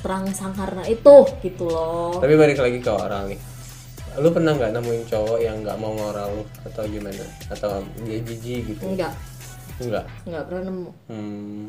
terangsang 0.05 0.53
karena 0.53 0.85
itu 0.87 1.17
gitu 1.41 1.65
loh. 1.67 2.21
Tapi 2.21 2.35
balik 2.37 2.61
lagi 2.61 2.79
ke 2.79 2.91
oral 2.93 3.33
nih. 3.33 3.41
Lu 4.21 4.31
pernah 4.31 4.55
nggak 4.55 4.71
nemuin 4.79 5.03
cowok 5.11 5.39
yang 5.43 5.65
nggak 5.65 5.79
mau 5.81 5.91
ngoral 5.97 6.29
lu 6.39 6.45
atau 6.69 6.85
gimana? 6.87 7.25
Atau 7.51 7.83
dia 8.05 8.21
jijik 8.23 8.77
gitu? 8.77 8.85
Enggak, 8.87 9.17
Enggak. 9.81 10.05
nggak 10.29 10.45
pernah 10.47 10.63
nemu. 10.71 10.91
Hmm. 11.09 11.63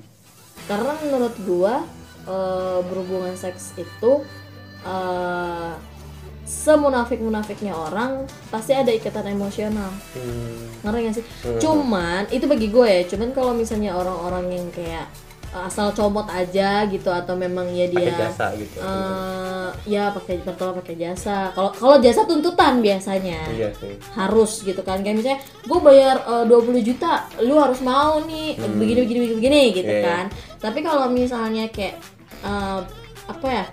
Karena 0.66 0.96
menurut 1.04 1.36
gua 1.44 1.84
eh, 2.26 2.80
berhubungan 2.88 3.36
seks 3.36 3.76
itu 3.76 4.24
eh, 4.88 5.74
semunafik-munafiknya 6.46 7.74
orang 7.74 8.30
pasti 8.54 8.78
ada 8.78 8.94
ikatan 8.94 9.34
emosional. 9.34 9.90
Hmm. 10.14 10.70
ngerti 10.86 11.00
gak 11.02 11.16
sih? 11.18 11.26
Cuman 11.58 12.30
itu 12.30 12.46
bagi 12.46 12.70
gue 12.70 12.86
ya, 12.86 13.02
cuman 13.10 13.34
kalau 13.34 13.58
misalnya 13.58 13.98
orang-orang 13.98 14.54
yang 14.54 14.68
kayak 14.70 15.10
uh, 15.10 15.35
asal 15.56 15.92
comot 15.92 16.26
aja 16.28 16.84
gitu 16.86 17.08
atau 17.08 17.34
memang 17.34 17.68
ya 17.68 17.86
Pakai 17.86 18.02
dia 18.04 18.12
jasa 18.18 18.46
gitu. 18.54 18.78
uh, 18.78 19.70
ya 19.84 20.10
pakai 20.10 20.40
pertama 20.40 20.72
pakai 20.76 20.96
jasa. 20.96 21.52
Kalau 21.52 21.72
kalau 21.72 21.96
jasa 21.98 22.24
tuntutan 22.24 22.80
biasanya 22.80 23.40
Iya 23.50 23.70
sih. 23.74 23.96
harus 24.14 24.52
gitu 24.60 24.80
kan 24.80 25.00
kayak 25.00 25.16
misalnya 25.16 25.40
gue 25.62 25.80
bayar 25.80 26.16
uh, 26.24 26.44
20 26.44 26.56
juta 26.82 27.12
lu 27.40 27.56
harus 27.56 27.80
mau 27.80 28.20
nih 28.22 28.56
begini 28.58 29.00
begini 29.02 29.20
begini, 29.22 29.36
begini 29.36 29.62
gitu 29.74 29.86
Hmm. 29.86 29.92
Iya, 29.92 30.00
iya. 30.00 30.10
kan 30.12 30.26
tapi 30.58 30.80
kalau 30.80 31.06
misalnya 31.08 31.66
kayak 31.68 31.96
uh, 32.42 32.82
apa 33.26 33.48
ya 33.48 33.66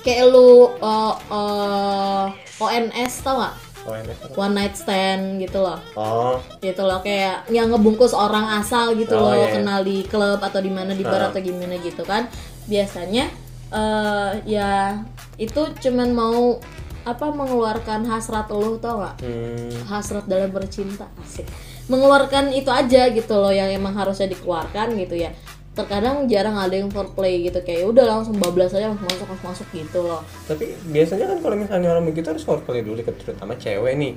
kayak 0.00 0.24
lu 0.28 0.50
uh, 0.78 1.14
uh, 1.28 2.26
ONS 2.58 3.12
tau 3.20 3.38
gak 3.40 3.54
Oh, 3.82 3.98
one 4.38 4.54
night 4.54 4.78
stand 4.78 5.42
gitu 5.42 5.58
loh. 5.58 5.78
Oh, 5.98 6.38
gitu 6.62 6.86
loh 6.86 7.02
kayak 7.02 7.50
yang 7.50 7.66
ngebungkus 7.66 8.14
orang 8.14 8.46
asal 8.62 8.94
gitu 8.94 9.18
Oh, 9.18 9.34
loh 9.34 9.34
iya. 9.34 9.58
kenal 9.58 9.82
di 9.82 10.06
klub 10.06 10.38
atau 10.38 10.62
di 10.62 10.70
mana 10.70 10.94
di 10.94 11.02
bar 11.02 11.18
Ah. 11.18 11.28
atau 11.34 11.42
gimana 11.42 11.74
gitu 11.82 12.06
kan. 12.06 12.30
Biasanya 12.70 13.26
eh 13.72 14.30
ya 14.46 15.00
itu 15.40 15.60
cuman 15.80 16.12
mau 16.12 16.60
apa 17.02 17.34
mengeluarkan 17.34 18.06
hasrat 18.06 18.46
lu 18.54 18.78
tau 18.78 19.02
gak 19.02 19.26
hmm. 19.26 19.90
hasrat 19.90 20.22
dalam 20.30 20.54
bercinta 20.54 21.10
asik. 21.18 21.48
Mengeluarkan 21.90 22.54
itu 22.54 22.70
aja 22.70 23.10
gitu 23.10 23.34
loh 23.34 23.50
yang 23.50 23.66
emang 23.66 23.98
harusnya 23.98 24.30
dikeluarkan 24.30 24.94
gitu 24.94 25.18
ya 25.18 25.34
terkadang 25.72 26.28
jarang 26.28 26.52
ada 26.52 26.76
yang 26.76 26.92
foreplay 26.92 27.48
gitu 27.48 27.56
kayak 27.64 27.88
udah 27.88 28.04
langsung 28.04 28.36
bablas 28.36 28.76
aja 28.76 28.92
langsung 28.92 29.08
masuk 29.08 29.24
langsung 29.24 29.48
masuk 29.56 29.68
gitu 29.72 30.04
loh 30.04 30.20
Tapi 30.44 30.76
biasanya 30.92 31.32
kan 31.32 31.38
kalau 31.40 31.56
misalnya 31.56 31.88
orang 31.96 32.04
begitu 32.04 32.28
harus 32.28 32.44
foreplay 32.44 32.84
dulu 32.84 33.00
terutama 33.00 33.56
cewek 33.56 33.96
nih. 33.96 34.12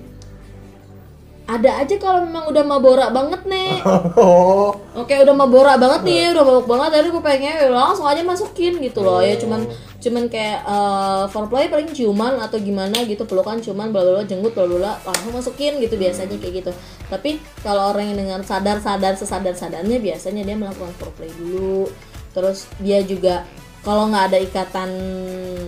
Ada 1.45 1.69
aja 1.77 1.95
kalau 2.01 2.25
memang 2.25 2.49
udah 2.49 2.63
mabora 2.65 3.07
banget 3.13 3.45
nih 3.45 3.77
Oh, 4.17 4.73
Oke 4.95 5.13
udah 5.21 5.35
mabora 5.35 5.75
banget 5.75 6.07
nih, 6.07 6.31
udah 6.31 6.43
mabok 6.47 6.67
banget 6.71 6.89
tadi 6.95 7.07
gue 7.11 7.19
pengen 7.19 7.53
ya 7.59 7.67
langsung 7.67 8.07
aja 8.07 8.23
masukin 8.23 8.79
gitu 8.79 9.03
loh. 9.03 9.19
Ya 9.19 9.35
cuman 9.35 9.67
cuman 9.99 10.23
kayak 10.31 10.63
eh, 10.63 11.23
foreplay 11.29 11.67
paling 11.67 11.91
ciuman 11.91 12.39
atau 12.39 12.55
gimana 12.63 13.03
gitu 13.03 13.27
pelukan 13.27 13.59
cuman 13.59 13.91
bla 13.91 14.01
bla 14.01 14.23
jenggut 14.23 14.55
bla 14.55 14.63
bla, 14.63 14.95
langsung 15.03 15.35
masukin 15.35 15.83
gitu 15.83 15.99
biasanya 15.99 16.39
kayak 16.39 16.63
gitu. 16.63 16.71
Tapi 17.11 17.43
kalau 17.59 17.91
orang 17.91 18.15
yang 18.15 18.17
dengan 18.23 18.41
sadar 18.47 18.79
sadar 18.79 19.19
sesadar 19.19 19.51
sadarnya 19.51 19.99
biasanya 19.99 20.47
dia 20.47 20.55
melakukan 20.55 20.95
foreplay 20.95 21.29
dulu. 21.35 21.91
Terus 22.31 22.71
dia 22.79 23.03
juga 23.03 23.43
kalau 23.85 24.09
nggak 24.09 24.33
ada 24.33 24.39
ikatan 24.41 24.89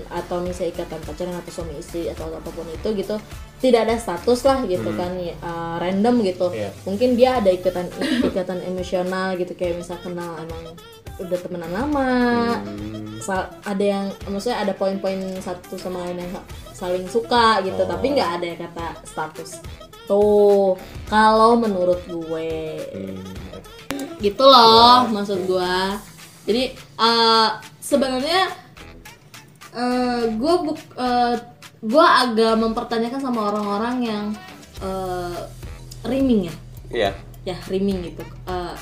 atau 0.10 0.42
misalnya 0.42 0.74
ikatan 0.74 1.00
pacaran 1.06 1.38
atau 1.38 1.52
suami 1.54 1.78
istri 1.78 2.10
atau 2.10 2.34
apa 2.34 2.50
pun 2.50 2.66
itu 2.66 2.90
gitu 2.98 3.16
tidak 3.62 3.86
ada 3.86 3.96
status 4.02 4.42
lah 4.42 4.66
gitu 4.66 4.90
kan 4.94 5.14
ya, 5.16 5.38
eh, 5.38 5.76
random 5.78 6.26
gitu. 6.26 6.50
Iya. 6.50 6.74
mungkin 6.84 7.14
dia 7.14 7.38
ada 7.38 7.54
ikatan 7.54 7.86
ikatan 8.26 8.66
emosional 8.66 9.38
gitu 9.38 9.54
kayak 9.54 9.78
misal 9.78 10.02
kenal 10.02 10.34
emang 10.42 10.74
udah 11.18 11.38
temenan 11.38 11.72
lama 11.74 12.10
Sa- 13.18 13.50
ada 13.66 13.82
yang 13.82 14.06
maksudnya 14.30 14.62
ada 14.62 14.74
poin-poin 14.74 15.18
satu 15.42 15.78
sama 15.78 16.06
lain 16.06 16.22
yang 16.22 16.34
saling 16.74 17.06
suka 17.10 17.62
gitu 17.62 17.82
tapi 17.86 18.14
nggak 18.14 18.30
ada 18.38 18.46
yang 18.46 18.60
kata 18.62 18.88
status. 19.02 19.62
Tuh 20.06 20.78
kalau 21.10 21.58
menurut 21.58 22.00
gue 22.06 22.78
gitu 24.22 24.44
loh 24.46 25.06
maksud 25.10 25.46
gue 25.46 25.74
jadi 26.48 26.64
eh, 26.74 27.50
sebenarnya 27.84 28.42
eh 29.78 30.22
gue 30.34 30.54
buk 30.64 30.80
eh, 30.96 31.36
gue 31.84 32.06
agak 32.24 32.58
mempertanyakan 32.58 33.22
sama 33.22 33.54
orang-orang 33.54 33.96
yang 34.02 34.26
eh, 34.82 35.40
rimming 36.08 36.50
ya 36.50 36.56
iya. 36.90 37.12
ya 37.44 37.58
rimming 37.68 38.02
gitu 38.02 38.24
Eh, 38.48 38.76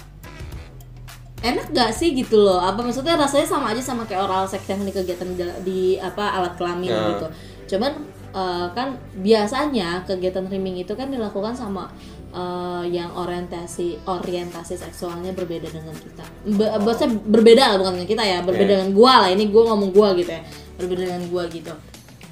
enak 1.46 1.70
gak 1.74 1.92
sih 1.94 2.14
gitu 2.16 2.42
loh 2.42 2.58
apa 2.58 2.82
maksudnya 2.82 3.18
rasanya 3.18 3.46
sama 3.46 3.70
aja 3.74 3.82
sama 3.82 4.06
kayak 4.08 4.26
oral 4.26 4.46
sex 4.50 4.66
yang 4.66 4.82
di 4.82 4.90
kegiatan 4.90 5.30
di, 5.36 5.44
di 5.62 5.80
apa 6.02 6.42
alat 6.42 6.54
kelamin 6.58 6.90
Ya. 6.90 7.02
gitu 7.14 7.28
cuman 7.76 7.92
eh, 8.34 8.68
kan 8.74 8.98
biasanya 9.20 10.06
kegiatan 10.06 10.46
rimming 10.46 10.82
itu 10.82 10.94
kan 10.94 11.10
dilakukan 11.10 11.54
sama 11.54 11.90
eh, 12.36 12.84
yang 12.92 13.10
orientasi 13.10 14.04
orientasi 14.04 14.76
seksualnya 14.76 15.32
berbeda 15.32 15.66
dengan 15.66 15.96
kita 15.96 16.26
Be 16.46 16.68
maksudnya 16.78 17.16
berbeda 17.26 17.64
lah 17.66 17.78
bukan 17.78 17.94
dengan 17.96 18.10
kita 18.10 18.24
ya 18.24 18.38
berbeda 18.42 18.68
Ya. 18.68 18.78
dengan 18.78 18.92
gua 18.92 19.14
lah 19.24 19.30
ini 19.30 19.48
gua 19.48 19.64
ngomong 19.72 19.90
gua 19.90 20.12
gitu 20.14 20.30
ya 20.30 20.44
berbeda 20.76 21.02
dengan 21.08 21.24
gua 21.28 21.44
gitu 21.48 21.72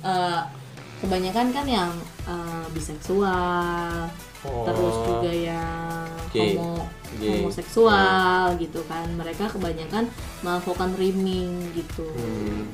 Eh, 0.03 0.41
kebanyakan 0.99 1.47
kan 1.49 1.63
yang 1.63 1.91
eh, 2.23 2.65
biseksual 2.69 4.11
Oh. 4.43 4.67
terus 4.67 4.95
juga 5.01 5.31
yang 5.31 6.03
Gay. 6.29 6.59
homo 6.59 6.83
Gay. 7.15 7.39
homoseksual 7.39 8.59
gitu 8.59 8.83
kan 8.83 9.07
mereka 9.09 9.47
kebanyakan 9.47 10.11
melakukan 10.43 10.91
rimming 10.93 11.71
gitu 11.71 12.03
Hmm. 12.11 12.67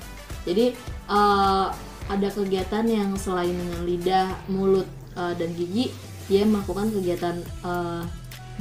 jadi 0.43 0.73
eh, 1.05 1.65
ada 2.09 2.27
kegiatan 2.27 2.81
yang 2.83 3.13
selain 3.13 3.53
dengan 3.53 3.85
lidah 3.85 4.27
mulut 4.49 4.89
eh, 5.13 5.33
dan 5.35 5.53
gigi 5.53 5.93
dia 6.29 6.45
melakukan 6.45 6.93
kegiatan 6.93 7.35
eh, 7.65 8.03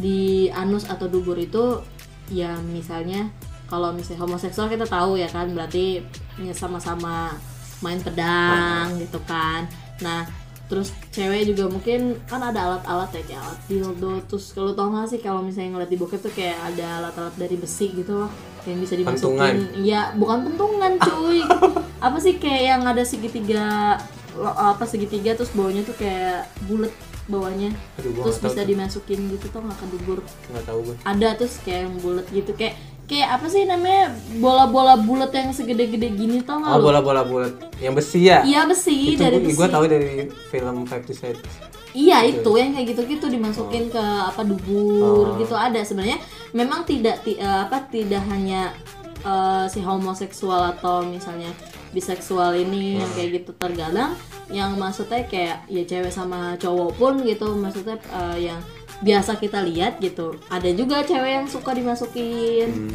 di 0.01 0.49
anus 0.51 0.89
atau 0.89 1.07
dubur 1.07 1.37
itu 1.37 1.85
ya 2.33 2.57
misalnya 2.73 3.29
kalau 3.69 3.93
misalnya 3.93 4.25
homoseksual 4.25 4.73
kita 4.73 4.89
tahu 4.89 5.21
ya 5.21 5.29
kan 5.29 5.53
berarti 5.53 6.01
ya 6.41 6.55
sama-sama 6.57 7.37
main 7.85 8.01
pedang 8.01 8.97
gitu 8.97 9.21
kan. 9.29 9.69
Nah 10.01 10.25
terus 10.69 10.93
cewek 11.13 11.49
juga 11.49 11.65
mungkin 11.73 12.21
kan 12.29 12.45
ada 12.45 12.61
alat-alat 12.69 13.09
ya 13.17 13.23
kayak 13.25 13.41
alat 13.41 13.61
dildo 13.73 14.21
terus 14.29 14.53
kalau 14.53 14.77
tau 14.77 14.93
gak 14.93 15.09
sih 15.09 15.21
kalau 15.25 15.41
misalnya 15.41 15.81
ngeliat 15.81 15.89
di 15.89 15.97
bokep 15.97 16.21
tuh 16.21 16.33
kayak 16.37 16.61
ada 16.61 17.01
alat-alat 17.01 17.35
dari 17.41 17.57
besi 17.57 17.89
gitu 17.97 18.25
loh 18.25 18.31
yang 18.69 18.77
bisa 18.85 18.95
dimasukin. 19.01 19.65
Iya 19.81 20.13
bukan 20.21 20.45
pentungan 20.45 20.93
cuy. 21.01 21.41
Apa 22.07 22.17
sih 22.21 22.37
kayak 22.37 22.63
yang 22.65 22.83
ada 22.85 23.01
segitiga 23.05 23.97
apa 24.39 24.87
segitiga 24.87 25.35
terus 25.35 25.51
bawahnya 25.51 25.83
tuh 25.83 25.99
kayak 25.99 26.47
bulat 26.71 26.95
bawahnya. 27.29 27.71
Aduh, 28.01 28.25
terus 28.25 28.41
bisa 28.41 28.61
tuh. 28.61 28.67
dimasukin 28.67 29.21
gitu 29.31 29.47
tuh 29.49 29.61
nggak 29.61 29.77
ke 29.77 29.87
dubur? 29.93 30.19
Nggak 30.51 30.65
tahu 30.65 30.79
gue 30.83 30.97
ada 31.05 31.29
terus 31.37 31.55
kayak 31.63 31.81
yang 31.87 31.95
bulat 32.01 32.27
gitu. 32.29 32.51
Kayak 32.57 32.75
kayak 33.05 33.29
apa 33.37 33.47
sih 33.49 33.63
namanya? 33.65 34.03
Bola-bola 34.37 34.95
bulat 34.97 35.33
yang 35.33 35.53
segede-gede 35.53 36.09
gini 36.13 36.41
tau 36.41 36.61
nggak 36.61 36.73
oh 36.73 36.81
bola-bola 36.81 37.23
bulat. 37.23 37.53
Yang 37.79 37.95
besi 38.01 38.21
ya? 38.25 38.43
Iya 38.43 38.65
besi. 38.65 39.17
Itu 39.17 39.23
dari 39.23 39.39
gue, 39.41 39.53
besi. 39.53 39.69
tahu 39.71 39.85
dari 39.87 40.11
film 40.49 40.77
to 40.85 41.13
Seven 41.13 41.41
Iya 41.89 42.21
itu 42.21 42.51
yang 42.53 42.77
kayak 42.77 42.87
gitu-gitu 42.93 43.27
dimasukin 43.27 43.89
ke 43.89 43.99
apa 44.01 44.45
dubur 44.45 45.33
Oh. 45.33 45.41
gitu 45.41 45.57
ada. 45.57 45.81
Sebenarnya 45.81 46.21
memang 46.53 46.85
tidak 46.85 47.25
ti- 47.25 47.41
eh, 47.41 47.61
apa 47.65 47.89
tidak 47.89 48.21
hanya 48.29 48.77
eh, 49.19 49.65
si 49.67 49.81
homoseksual 49.81 50.77
atau 50.77 51.03
misalnya 51.03 51.49
biseksual 51.99 52.55
ini 52.55 53.03
yang 53.03 53.11
kayak 53.19 53.43
gitu. 53.43 53.51
Terkadang 53.59 54.15
yang 54.55 54.79
maksudnya 54.79 55.27
kayak 55.27 55.67
ya 55.67 55.83
cewek 55.83 56.15
sama 56.15 56.55
cowok 56.57 56.95
pun 56.95 57.19
gitu 57.27 57.59
maksudnya 57.59 57.99
eh, 58.15 58.49
yang 58.55 58.63
biasa 59.03 59.35
kita 59.43 59.67
lihat 59.67 59.99
gitu. 59.99 60.39
Ada 60.47 60.71
juga 60.79 61.03
cewek 61.03 61.43
yang 61.43 61.47
suka 61.51 61.75
dimasukin 61.75 62.87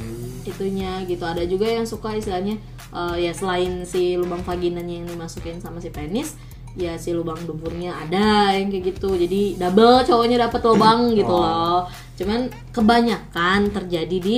itunya 0.48 1.04
gitu. 1.04 1.24
Ada 1.24 1.44
juga 1.44 1.68
yang 1.68 1.84
suka 1.84 2.16
istilahnya 2.16 2.56
eh, 2.96 3.16
ya 3.28 3.32
selain 3.36 3.84
si 3.84 4.16
lubang 4.16 4.42
vaginanya 4.42 5.04
yang 5.04 5.08
dimasukin 5.12 5.60
sama 5.60 5.84
si 5.84 5.92
penis 5.92 6.40
ya 6.74 6.98
si 6.98 7.14
lubang 7.14 7.38
duburnya 7.46 7.94
ada 8.08 8.56
yang 8.56 8.72
kayak 8.72 8.96
gitu. 8.96 9.14
Jadi 9.20 9.60
double 9.60 10.08
cowoknya 10.08 10.48
dapat 10.48 10.62
lubang 10.64 11.12
gitu 11.12 11.36
loh. 11.36 11.86
Cuman 12.16 12.50
kebanyakan 12.72 13.70
terjadi 13.70 14.18
di 14.18 14.38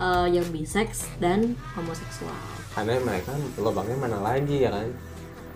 eh, 0.00 0.26
yang 0.32 0.48
bisex 0.50 1.06
dan 1.22 1.54
homoseksual 1.76 2.57
karena 2.78 3.02
mereka 3.02 3.34
lubangnya 3.58 3.96
mana 3.98 4.18
lagi 4.22 4.62
ya 4.62 4.70
kan? 4.70 4.88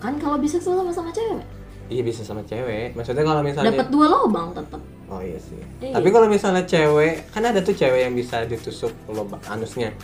Kan 0.03 0.15
kalau 0.19 0.37
biseksual 0.43 0.83
sama 0.83 0.91
sama 0.91 1.11
cewek. 1.15 1.47
Iya 1.87 2.03
bisa 2.03 2.27
sama 2.27 2.43
cewek. 2.43 2.99
Maksudnya 2.99 3.23
kalau 3.23 3.43
misalnya 3.47 3.71
dapat 3.71 3.89
dua 3.95 4.07
lubang 4.11 4.51
tetap 4.51 4.83
oh 5.13 5.21
iya 5.21 5.39
sih. 5.39 5.61
Iya. 5.85 5.93
tapi 6.01 6.09
kalau 6.09 6.27
misalnya 6.27 6.65
cewek 6.65 7.29
kan 7.31 7.45
ada 7.45 7.61
tuh 7.61 7.77
cewek 7.77 8.09
yang 8.11 8.15
bisa 8.17 8.43
ditusuk 8.49 8.91
lubang 9.07 9.41
anusnya. 9.47 9.95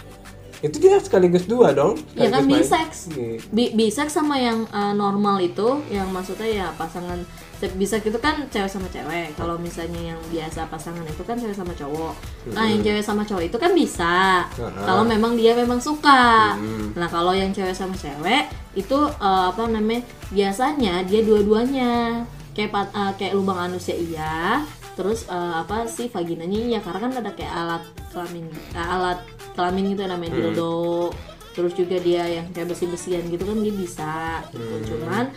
Itu 0.58 0.82
dia 0.82 0.98
sekaligus 0.98 1.46
dua 1.46 1.70
dong 1.74 1.98
ya 2.14 2.30
kan 2.30 2.46
Sekaligus 2.46 2.70
bisex. 2.70 2.90
Iya. 3.14 3.38
Bi- 3.50 3.72
bisex 3.74 4.14
sama 4.14 4.38
yang 4.38 4.68
uh, 4.70 4.94
normal 4.94 5.42
itu 5.42 5.82
yang 5.90 6.06
maksudnya 6.14 6.46
ya 6.46 6.66
pasangan 6.78 7.24
bisex 7.74 8.06
itu 8.06 8.18
kan 8.22 8.46
cewek 8.46 8.70
sama 8.70 8.86
cewek. 8.86 9.34
Kalau 9.34 9.58
misalnya 9.58 10.14
yang 10.14 10.20
biasa 10.30 10.70
pasangan 10.70 11.02
itu 11.02 11.22
kan 11.26 11.34
cewek 11.34 11.56
sama 11.58 11.74
cowok. 11.74 12.14
Nah 12.54 12.70
yang 12.70 12.86
cewek 12.86 13.02
sama 13.02 13.26
cowok 13.26 13.50
itu 13.50 13.56
kan 13.58 13.74
bisa. 13.74 14.46
Kalau 14.58 15.02
memang 15.02 15.34
dia 15.34 15.58
memang 15.58 15.82
suka. 15.82 16.54
Nah 16.94 17.08
kalau 17.10 17.34
yang 17.34 17.50
cewek 17.50 17.74
sama 17.74 17.98
cewek 17.98 18.46
itu 18.78 18.94
uh, 19.18 19.50
apa 19.50 19.66
namanya 19.66 20.06
biasanya 20.30 21.02
dia 21.02 21.26
dua-duanya. 21.26 22.22
Kayak 22.54 22.90
uh, 22.94 23.14
kayak 23.14 23.38
lubang 23.38 23.58
anusnya 23.70 23.94
iya 23.94 24.66
terus 24.98 25.30
uh, 25.30 25.62
apa 25.62 25.86
sih 25.86 26.10
vaginanya 26.10 26.58
iya. 26.58 26.78
Karena 26.82 26.98
kan 27.06 27.12
ada 27.22 27.30
kayak 27.34 27.54
alat 27.54 27.82
kelamin 28.14 28.46
uh, 28.74 28.88
alat 28.94 29.18
kelamin 29.58 29.94
gitu 29.98 30.02
namanya 30.06 30.32
dildo. 30.38 31.10
Terus 31.58 31.74
juga 31.74 31.98
dia 31.98 32.22
yang 32.22 32.54
kayak 32.54 32.70
besi-besian 32.70 33.26
gitu 33.34 33.42
kan 33.42 33.58
dia 33.58 33.74
bisa 33.74 34.46
gitu. 34.54 34.94
Cuman 34.94 35.34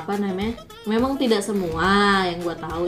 apa 0.00 0.18
namanya 0.18 0.58
memang 0.88 1.14
tidak 1.20 1.44
semua 1.44 2.24
yang 2.26 2.40
gue 2.42 2.56
tahu. 2.58 2.86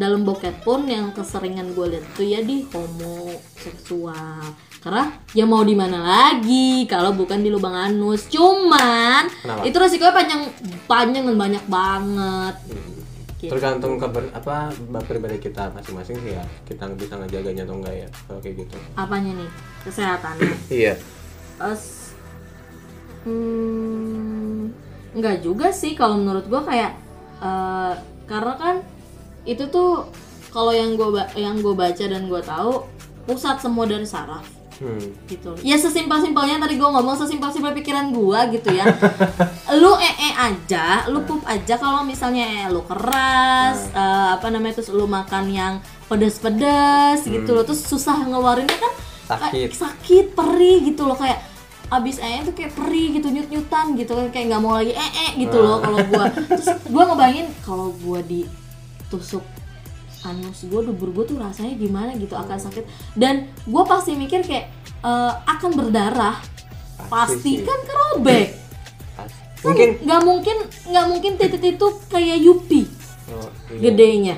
Dalam 0.00 0.24
bokep 0.24 0.64
pun 0.64 0.88
yang 0.88 1.12
keseringan 1.12 1.76
gue 1.76 1.86
lihat 1.92 2.04
tuh 2.16 2.24
ya 2.24 2.40
di 2.40 2.64
homoseksual 2.72 4.56
karena 4.86 5.10
ya 5.34 5.42
mau 5.42 5.66
di 5.66 5.74
mana 5.74 5.98
lagi 5.98 6.86
kalau 6.86 7.10
bukan 7.10 7.42
di 7.42 7.50
lubang 7.50 7.74
anus. 7.74 8.30
Cuman 8.30 9.26
Kenapa? 9.42 9.66
itu 9.66 9.76
resikonya 9.82 10.14
panjang 10.14 10.42
panjang 10.86 11.24
dan 11.26 11.36
banyak 11.36 11.64
banget. 11.66 12.56
Gitu. 13.36 13.52
tergantung 13.52 14.00
keber 14.00 14.32
apa 14.32 14.72
pribadi 15.04 15.36
kita 15.36 15.74
masing-masing 15.74 16.16
sih 16.22 16.38
ya. 16.38 16.44
Kita 16.64 16.86
bisa 16.94 17.18
ngejaganya 17.18 17.66
atau 17.66 17.76
enggak 17.82 17.94
ya 18.06 18.08
kalau 18.30 18.38
kayak 18.38 18.62
gitu. 18.62 18.76
Apanya 18.94 19.32
nih? 19.34 19.50
Kesehatannya? 19.82 20.54
Iya. 20.70 20.94
Es, 21.56 22.14
hmm, 23.26 24.70
nggak 25.16 25.40
juga 25.40 25.72
sih 25.72 25.96
kalau 25.96 26.20
menurut 26.20 26.44
gua 26.46 26.62
kayak 26.68 26.92
eh, 27.40 27.92
karena 28.28 28.54
kan 28.60 28.76
itu 29.46 29.64
tuh 29.70 30.10
kalau 30.50 30.72
yang 30.72 30.96
gue 30.96 31.08
yang 31.36 31.60
gue 31.60 31.74
baca 31.76 32.04
dan 32.04 32.26
gue 32.26 32.42
tahu 32.42 32.84
pusat 33.28 33.60
semua 33.62 33.84
dari 33.84 34.04
saraf. 34.08 34.44
Hmm. 34.76 35.00
gitu. 35.24 35.56
Ya 35.64 35.80
sesimpel 35.80 36.20
simpelnya 36.20 36.60
tadi 36.60 36.76
gue 36.76 36.84
ngomong 36.84 37.16
sesimpel 37.16 37.48
simpel 37.48 37.72
pikiran 37.72 38.12
gue 38.12 38.60
gitu 38.60 38.76
ya. 38.76 38.84
Lu 39.80 39.96
ee 39.96 40.32
aja 40.36 41.08
lu 41.08 41.24
pup 41.24 41.40
aja 41.48 41.80
kalau 41.80 42.04
misalnya 42.04 42.44
ee 42.44 42.66
lu 42.68 42.84
keras 42.84 43.88
eh, 43.88 44.28
apa 44.36 44.52
namanya 44.52 44.80
terus 44.80 44.92
lu 44.92 45.08
makan 45.08 45.48
yang 45.48 45.74
pedes-pedes 46.12 47.24
gitu 47.24 47.56
loh 47.56 47.64
terus 47.64 47.88
susah 47.88 48.20
ngeluarinnya 48.28 48.76
kan 48.76 48.92
Sakit. 49.26 49.74
sakit 49.74 50.26
perih 50.38 50.86
gitu 50.86 51.02
loh 51.08 51.18
kayak 51.18 51.40
abis 51.86 52.18
ee 52.18 52.42
tuh 52.42 52.54
kayak 52.54 52.74
perih 52.74 53.14
gitu 53.14 53.30
nyut 53.30 53.48
nyutan 53.50 53.94
gitu 53.94 54.12
kan 54.18 54.26
kayak 54.34 54.46
nggak 54.50 54.62
mau 54.62 54.74
lagi 54.74 54.92
ee 54.94 55.28
gitu 55.38 55.58
loh 55.62 55.78
kalau 55.78 55.98
gue 56.02 56.24
terus 56.50 56.68
gue 56.82 57.02
ngebayangin 57.06 57.48
kalau 57.62 57.88
gue 57.94 58.20
ditusuk 58.26 59.44
anus 60.26 60.66
gue 60.66 60.80
dubur 60.82 61.14
gue 61.14 61.24
tuh 61.30 61.38
rasanya 61.38 61.78
gimana 61.78 62.10
gitu 62.18 62.34
akan 62.34 62.58
sakit. 62.58 62.82
Dan 63.14 63.46
gue 63.62 63.82
pasti 63.86 64.18
mikir 64.18 64.42
kayak 64.42 64.66
eh, 65.06 65.32
akan 65.46 65.70
berdarah 65.78 66.34
Pasti 67.06 67.62
kan 67.62 67.80
kerobek. 67.86 68.48
Kan 69.16 69.72
mungkin 69.72 69.88
nggak 70.04 70.22
mungkin 70.22 70.56
nggak 70.92 71.06
mungkin 71.10 71.32
titik 71.40 71.64
itu 71.64 71.86
kayak 72.12 72.38
Yupi 72.38 72.86
oh, 73.32 73.48
iya. 73.72 73.80
gedenya. 73.88 74.36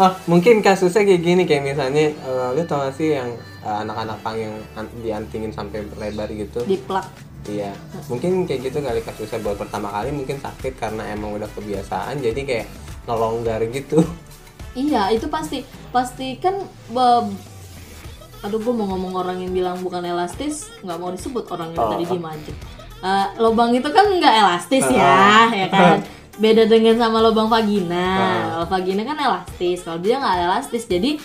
Oh, 0.00 0.12
mungkin 0.32 0.64
kasusnya 0.64 1.04
kayak 1.04 1.22
gini 1.22 1.42
kayak 1.44 1.62
misalnya 1.62 2.10
eh, 2.10 2.48
lu 2.56 2.64
tau 2.64 2.82
gak 2.82 2.96
sih 2.96 3.14
yang 3.14 3.30
eh, 3.36 3.53
anak-anak 3.64 4.18
pang 4.20 4.36
yang 4.36 4.54
an- 4.74 4.92
diantingin 5.00 5.50
sampai 5.50 5.82
lebar 5.96 6.28
gitu. 6.28 6.60
Di 6.64 6.76
plak 6.76 7.08
iya. 7.44 7.72
Mungkin 8.06 8.44
kayak 8.44 8.60
gitu 8.68 8.78
kali 8.78 9.00
kasusnya 9.00 9.40
buat 9.40 9.56
pertama 9.56 9.88
kali 9.88 10.12
mungkin 10.12 10.36
sakit 10.36 10.76
karena 10.76 11.08
emang 11.08 11.34
udah 11.34 11.48
kebiasaan 11.50 12.20
jadi 12.20 12.40
kayak 12.40 12.66
ngelonggar 13.04 13.60
gitu. 13.68 14.00
Iya 14.74 15.12
itu 15.12 15.28
pasti 15.28 15.62
pasti 15.88 16.36
kan 16.36 16.58
be- 16.88 17.52
aduh 18.40 18.60
gue 18.60 18.74
mau 18.74 18.84
ngomong 18.86 19.12
orang 19.14 19.40
yang 19.40 19.52
bilang 19.52 19.80
bukan 19.80 20.04
elastis 20.04 20.68
nggak 20.80 20.98
mau 20.98 21.08
disebut 21.08 21.48
orang 21.48 21.72
yang 21.72 21.80
Oh. 21.80 21.90
tadi 21.96 22.04
diem 22.04 22.26
aja. 22.26 22.52
Eh, 23.04 23.26
lubang 23.38 23.72
itu 23.72 23.88
kan 23.88 24.04
nggak 24.04 24.34
elastis 24.34 24.84
ya 24.88 25.48
ya 25.48 25.68
kan? 25.68 26.00
Beda 26.34 26.66
dengan 26.66 26.98
sama 26.98 27.22
lubang 27.22 27.46
vagina. 27.46 28.08
Kalau 28.50 28.66
vagina 28.66 29.02
kan 29.04 29.16
elastis 29.16 29.78
kalau 29.80 29.96
dia 29.96 30.18
nggak 30.18 30.36
elastis 30.42 30.84
jadi 30.84 31.16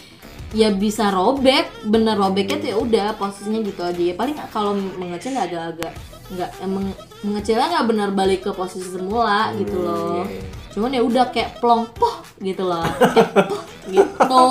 ya 0.49 0.73
bisa 0.73 1.13
robek 1.13 1.69
bener 1.85 2.17
robeknya 2.17 2.57
tuh 2.57 2.69
ya 2.73 2.77
udah 2.77 3.07
posisinya 3.15 3.59
gitu 3.61 3.81
aja. 3.85 4.01
Ya 4.01 4.13
paling 4.17 4.35
kalau 4.49 4.73
mengecil 4.73 5.33
nggak 5.37 5.47
agak-agak 5.53 5.93
nggak 6.29 6.49
emang 6.61 6.85
mengecilnya 7.25 7.67
nggak 7.73 7.87
benar 7.89 8.09
balik 8.13 8.45
ke 8.45 8.51
posisi 8.53 8.85
semula 8.85 9.49
gitu 9.57 9.81
loh. 9.81 10.21
iya, 10.29 10.37
iya. 10.37 10.43
cuman 10.69 10.93
ya 10.93 11.01
udah 11.01 11.25
kayak 11.33 11.57
plong 11.57 11.89
poh 11.97 12.21
gitu 12.37 12.63
loh. 12.65 12.85
Kayak 12.85 13.29
poh 13.49 13.61
gitu. 13.89 14.45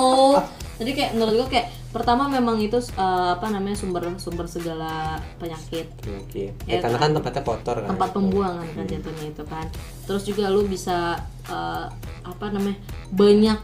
Jadi 0.79 0.91
kayak 0.95 1.11
menurut 1.15 1.33
gue 1.43 1.47
kayak 1.51 1.67
pertama 1.89 2.29
memang 2.29 2.55
itu 2.61 2.79
eh, 2.79 3.29
apa 3.35 3.47
namanya 3.51 3.75
sumber 3.75 4.07
sumber 4.19 4.47
segala 4.47 5.19
penyakit. 5.39 5.87
Mungkin. 6.07 6.51
Ya, 6.63 6.79
Ya, 6.79 6.83
karena 6.83 6.99
kan 6.99 7.11
tempatnya 7.15 7.43
kotor 7.43 7.75
kan. 7.83 7.89
tempat 7.95 8.09
pembuangan 8.15 8.67
kan 8.75 8.85
jatuhnya 8.87 9.25
itu 9.31 9.43
kan. 9.47 9.65
Terus 10.07 10.23
juga 10.23 10.47
lu 10.51 10.63
bisa 10.67 11.19
eh, 11.47 11.85
apa 12.23 12.45
namanya 12.51 12.79
banyak 13.11 13.59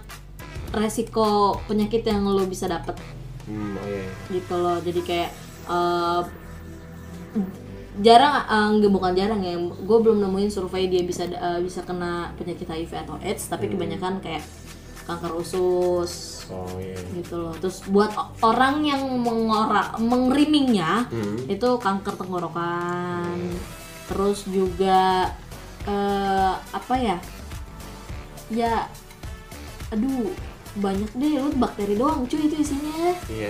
resiko 0.75 1.27
penyakit 1.65 2.03
yang 2.03 2.23
lu 2.23 2.45
bisa 2.45 2.67
dapat 2.67 2.99
Hmm, 3.45 3.77
oh 3.77 3.85
iya. 3.85 4.01
iya. 4.01 4.11
gitu 4.33 4.55
loh 4.57 4.81
jadi 4.81 5.01
kayak 5.01 5.29
eh, 5.67 6.21
jarang 7.95 8.43
nggak 8.75 8.91
bukan 8.91 9.13
jarang 9.13 9.39
ya 9.39 9.53
gue 9.55 9.97
belum 10.01 10.19
nemuin 10.19 10.49
survei 10.49 10.89
dia 10.89 10.99
bisa 11.01 11.23
eh, 11.25 11.61
bisa 11.61 11.79
kena 11.81 12.33
penyakit 12.35 12.65
HIV 12.65 12.91
atau 13.05 13.15
AIDS 13.21 13.45
tapi 13.45 13.69
kebanyakan 13.69 14.19
kayak 14.19 14.43
kanker 15.05 15.37
usus 15.37 16.43
Oh 16.49 16.65
iya. 16.75 16.97
gitu 17.13 17.37
loh 17.39 17.53
terus 17.55 17.85
buat 17.85 18.09
orang 18.41 18.81
yang 18.81 19.01
mengora 19.15 19.93
mengrimingnya 19.95 21.05
Hmm. 21.07 21.45
itu 21.45 21.69
kanker 21.77 22.17
tenggorokan 22.17 23.37
terus 24.05 24.43
juga 24.43 25.29
eh, 25.85 26.53
apa 26.57 26.95
ya 26.97 27.17
ya 28.49 28.89
aduh 29.87 30.33
banyak 30.75 31.09
deh 31.11 31.33
lu 31.37 31.49
bakteri 31.53 31.95
doang 31.95 32.23
cuy 32.23 32.41
itu 32.41 32.55
isinya 32.57 33.15
Iya. 33.25 33.49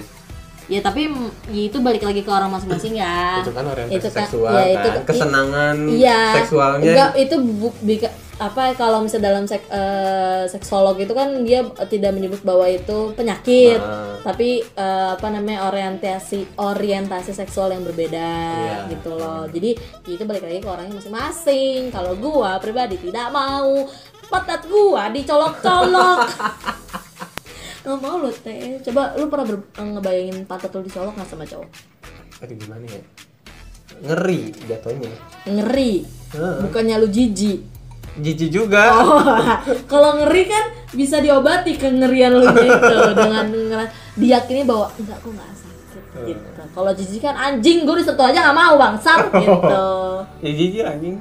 ya 0.67 0.79
tapi 0.79 1.05
ya 1.47 1.61
itu 1.63 1.77
balik 1.77 2.01
lagi 2.01 2.21
ke 2.21 2.29
orang 2.29 2.49
masing-masing 2.49 2.95
ya 2.95 3.37
Itu 3.39 3.51
kan 3.51 3.65
orientasi 3.65 3.95
Itu 3.95 4.07
kan- 4.07 4.17
seksual 4.23 4.53
ya, 4.55 4.61
kan. 4.63 4.73
itu- 4.75 4.89
i- 4.91 5.05
Kesenangan 5.05 5.75
iya 5.87 6.21
seksualnya. 6.35 6.85
enggak 6.87 7.09
itu 7.19 7.35
bu- 7.37 7.79
bika- 7.79 8.13
apa 8.35 8.75
kalau 8.75 8.99
misalnya 8.99 9.31
dalam 9.31 9.45
sek, 9.45 9.63
eh, 9.65 10.43
seksolog 10.45 10.97
itu 10.97 11.07
kan 11.09 11.29
dia 11.41 11.63
tidak 11.85 12.11
menyebut 12.11 12.43
bahwa 12.43 12.67
itu 12.67 13.13
penyakit 13.13 13.79
Nah. 13.79 14.19
tapi 14.21 14.59
eh, 14.59 15.09
apa 15.13 15.27
namanya 15.29 15.65
orientasi 15.65 16.43
orientasi 16.55 17.31
seksual 17.31 17.71
yang 17.71 17.81
berbeda 17.81 18.33
Iya. 18.59 18.91
gitu 18.91 19.13
loh 19.13 19.47
jadi 19.47 19.71
ya 20.03 20.11
itu 20.11 20.23
balik 20.23 20.43
lagi 20.43 20.59
ke 20.59 20.67
orangnya 20.67 20.97
masing-masing 20.97 21.89
kalau 21.89 22.11
gua 22.15 22.57
pribadi 22.57 22.99
tidak 22.99 23.29
mau 23.29 23.87
patat 24.25 24.65
gua 24.65 25.07
dicolok-colok 25.09 26.19
mau 27.95 28.17
lo 28.17 28.29
teh 28.31 28.57
coba 28.81 29.13
lu 29.13 29.25
pernah 29.25 29.45
ber- 29.47 29.69
ngebayangin 29.75 30.43
pantat 30.43 30.71
lu 30.71 30.81
dicolok 30.81 31.13
nggak 31.13 31.27
sama 31.27 31.45
cowok 31.45 31.69
Aduh 32.37 32.55
gimana 32.57 32.83
ya? 32.83 33.01
Ngeri 33.97 34.41
jatuhnya. 34.65 35.11
ngeri 35.45 36.03
Heeh. 36.33 36.55
bukannya 36.61 36.95
lu 36.97 37.07
jijik 37.07 37.61
Jijik 38.15 38.47
juga. 38.49 38.95
Oh, 38.95 39.19
kalau 39.91 40.15
ngeri 40.15 40.47
kan 40.47 40.63
bisa 40.91 41.19
diobati 41.19 41.75
kengerian 41.75 42.31
lu 42.33 42.47
gitu 42.47 42.95
dengan 43.11 43.43
ngera- 43.45 43.91
diyakini 44.15 44.63
bahwa 44.63 44.87
enggak 44.95 45.19
kok 45.19 45.31
nggak 45.31 45.51
sakit 45.53 46.03
gitu. 46.23 46.47
Kalau 46.71 46.91
jijik 46.91 47.21
kan 47.21 47.35
anjing 47.35 47.83
gue 47.83 47.95
disentuh 47.95 48.23
aja 48.25 48.39
nggak 48.41 48.55
mau 48.57 48.75
bangsat 48.75 49.19
gitu. 49.35 49.83
Ya 50.39 50.49
jijik 50.49 50.83
anjing. 50.85 51.15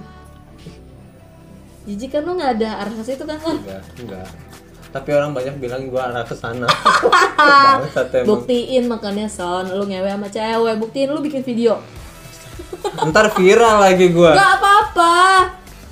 Jijik 1.85 2.11
kan 2.11 2.22
lu 2.22 2.33
nggak 2.33 2.53
ada 2.57 2.70
arah 2.81 2.92
ke 2.92 3.03
situ 3.03 3.22
kan? 3.22 3.38
Enggak, 3.42 3.83
enggak. 3.98 4.27
Tapi 4.95 5.11
orang 5.11 5.35
banyak 5.35 5.59
bilang 5.59 5.91
gua 5.91 6.15
arah 6.15 6.23
ke 6.23 6.39
sana. 6.39 6.71
Buktiin 8.31 8.87
makanya 8.87 9.27
son 9.27 9.75
lu 9.75 9.91
ngewe 9.91 10.07
sama 10.07 10.31
cewek. 10.31 10.79
Buktiin 10.79 11.11
lu 11.11 11.19
bikin 11.19 11.43
video. 11.43 11.83
Ntar 13.03 13.35
viral 13.35 13.83
lagi 13.83 14.15
gua. 14.15 14.39
nggak 14.39 14.53
apa-apa. 14.63 15.15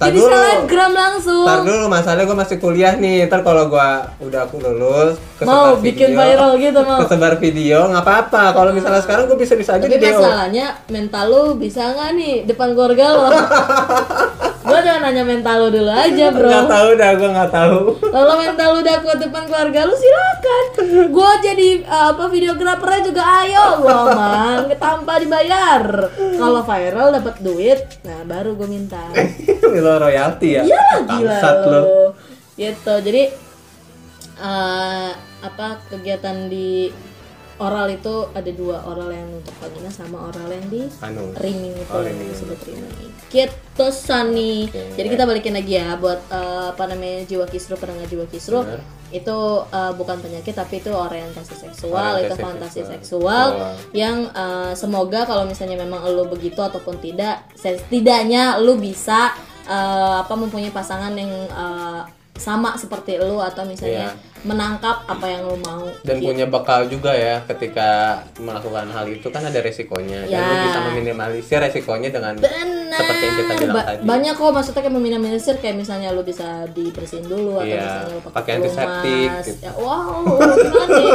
Jadi 0.02 0.18
dulu. 0.18 0.30
selebgram 0.30 0.92
langsung. 0.94 1.46
Ntar 1.46 1.60
dulu 1.62 1.84
masalahnya 1.86 2.24
gue 2.26 2.38
masih 2.38 2.56
kuliah 2.58 2.94
nih. 2.98 3.26
Ntar 3.26 3.40
kalau 3.46 3.70
gue 3.70 3.90
udah 4.22 4.40
aku 4.46 4.56
lulus 4.58 5.18
Mau 5.42 5.78
kesebar 5.78 5.82
bikin 5.82 6.10
video, 6.14 6.18
viral 6.22 6.52
gitu, 6.58 6.80
mau. 6.82 6.98
Kesebar 7.02 7.34
video 7.38 7.78
nggak 7.90 8.04
apa-apa. 8.06 8.42
Kalau 8.54 8.70
misalnya 8.70 9.02
sekarang 9.02 9.24
gue 9.30 9.38
bisa-bisa 9.38 9.78
aja 9.78 9.86
tapi 9.86 9.98
di 9.98 10.02
DO 10.02 10.18
masalahnya 10.18 10.66
mental 10.90 11.24
lu 11.26 11.44
bisa 11.58 11.82
nggak 11.90 12.10
nih? 12.18 12.34
Depan 12.46 12.74
keluarga 12.74 13.06
lo 13.14 13.26
gue 14.62 14.78
jangan 14.86 15.02
nanya 15.02 15.24
mental 15.26 15.56
lu 15.66 15.68
dulu 15.74 15.90
aja 15.90 16.26
bro 16.30 16.46
Nggak 16.48 16.70
tahu 16.70 16.88
dah 16.94 17.10
gue 17.18 17.30
nggak 17.34 17.50
tahu 17.50 17.78
Kalau 17.98 18.34
mental 18.38 18.68
lu 18.72 18.78
udah 18.82 18.96
kuat 19.02 19.18
depan 19.18 19.42
keluarga 19.50 19.80
lu 19.84 19.94
silakan. 19.98 20.64
Gua 21.12 21.30
jadi 21.42 21.82
uh, 21.84 22.14
apa 22.14 22.24
videografernya 22.30 23.02
juga 23.12 23.22
ayo 23.44 23.64
gua 23.82 23.98
mang 24.14 24.66
tanpa 24.84 25.18
dibayar. 25.20 25.82
Kalau 26.16 26.62
viral 26.64 27.08
dapat 27.14 27.34
duit, 27.42 27.80
nah 28.06 28.22
baru 28.24 28.54
gue 28.56 28.68
minta. 28.68 29.02
Lo 29.84 29.98
royalti 29.98 30.58
ya 30.58 30.62
Iya 30.62 30.86
gila 31.06 31.38
lo. 31.68 31.82
Gitu. 32.54 32.94
Jadi 33.02 33.22
uh, 34.38 35.10
apa 35.42 35.66
kegiatan 35.90 36.46
di 36.46 36.92
oral 37.62 37.86
itu 37.88 38.14
ada 38.28 38.50
dua 38.50 38.82
oral 38.82 39.08
yang 39.08 39.30
untuk 39.32 39.54
vagina 39.56 39.86
sama 39.88 40.26
oral 40.26 40.48
yang 40.48 40.66
di 40.66 40.82
Anu 40.98 41.30
riming 41.34 41.74
itu 41.74 41.88
Oh, 41.88 42.02
yang 42.02 42.18
disebut 42.18 42.58
riming 42.64 42.90
gitu 43.28 43.86
Sani 43.88 44.66
Oke. 44.66 44.92
jadi 44.92 45.08
kita 45.08 45.24
balikin 45.24 45.54
lagi 45.54 45.72
ya 45.74 45.94
buat 45.94 46.20
eh, 46.28 46.66
apa 46.68 46.84
namanya 46.84 47.24
jiwa 47.24 47.46
kisru 47.46 47.74
pendengar 47.74 48.04
jiwa 48.04 48.26
kisru 48.26 48.60
Benar. 48.60 48.82
itu 49.10 49.38
eh, 49.64 49.92
bukan 49.94 50.16
penyakit 50.18 50.52
tapi 50.52 50.74
itu 50.78 50.90
orientasi 50.90 51.54
seksual 51.54 52.18
itu 52.18 52.28
Orientasi 52.28 52.42
fantasi 52.42 52.80
seksual. 52.82 52.92
seksual 52.92 53.46
Betul. 53.48 53.72
yang 53.94 54.16
eh, 54.28 54.72
semoga 54.74 55.20
kalau 55.22 55.44
misalnya 55.44 55.78
memang 55.78 56.02
lo 56.06 56.26
begitu 56.26 56.58
ataupun 56.58 56.98
tidak 56.98 57.46
setidaknya 57.54 58.58
lo 58.58 58.76
bisa 58.76 59.32
eh, 59.64 60.16
apa 60.18 60.34
mempunyai 60.34 60.68
pasangan 60.70 61.12
yang 61.12 61.32
eh, 61.46 62.02
sama 62.42 62.74
seperti 62.74 63.14
lo 63.16 63.38
atau 63.38 63.62
misalnya 63.62 64.10
Iya. 64.10 64.40
menangkap 64.42 65.06
apa 65.06 65.22
yang 65.24 65.42
lo 65.44 65.54
mau 65.56 65.86
dan 66.02 66.18
gitu. 66.18 66.26
punya 66.26 66.44
bekal 66.44 66.82
juga 66.84 67.14
ya 67.14 67.38
ketika 67.44 67.88
melakukan 68.36 68.90
hal 68.90 69.06
itu 69.06 69.22
kan 69.24 69.38
ada 69.40 69.54
resikonya 69.56 70.26
dan 70.26 70.34
Ya. 70.34 70.42
lu 70.42 70.54
bisa 70.64 70.78
meminimalisir 70.82 71.58
resikonya 71.60 72.10
dengan 72.10 72.34
Benar. 72.36 72.66
seperti 72.92 73.22
yang 73.22 73.36
kita 73.38 73.52
bilang 73.56 73.70
Ba- 73.72 73.86
tadi 73.86 74.02
Banyak 74.02 74.34
kok 74.34 74.50
maksudnya 74.50 74.80
kayak 74.82 74.94
meminimalisir 74.94 75.54
kayak 75.56 75.76
misalnya 75.76 76.08
lu 76.10 76.22
bisa 76.22 76.48
dibersihin 76.68 77.24
dulu 77.24 77.56
atau 77.56 77.70
Iya, 77.70 77.78
misalnya 77.78 78.06
lu 78.08 78.18
pakai 78.20 78.34
pakai 78.34 78.52
antiseptik 78.52 79.28
gitu. 79.38 79.60
Ya, 79.62 79.72
wow, 79.72 80.20
gimana 80.26 80.86
nih? 80.90 81.10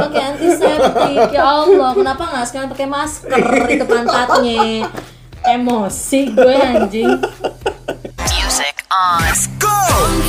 Pakai 0.00 0.22
antiseptik. 0.26 1.28
Ya 1.30 1.42
Allah, 1.44 1.90
kenapa 1.92 2.22
nggak 2.26 2.46
sekarang 2.46 2.68
pakai 2.70 2.86
masker 2.86 3.40
itu 3.68 3.84
pantatnya? 3.84 4.62
Emosi 5.42 6.20
gue 6.30 6.54
anjing. 6.54 7.12
Music 8.26 8.76
on. 8.88 9.69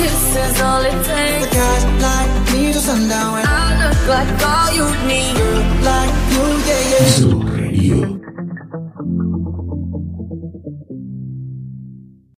kiss 0.01 0.35
is 0.35 0.61
all 0.61 0.83
it 0.91 0.99
takes. 1.05 1.45
A 1.45 1.49
guy 1.57 1.77
like 2.07 2.33
me 2.51 2.71
till 2.73 2.81
sundown. 2.81 3.41
I 3.45 3.67
look 3.81 4.01
like 4.15 4.31
all 4.51 4.69
you 4.77 4.87
need. 5.09 5.33
you 5.39 5.51
like 5.89 6.13
you, 6.33 6.45
yeah, 6.67 6.91
yeah. 6.91 7.09
So 7.17 7.40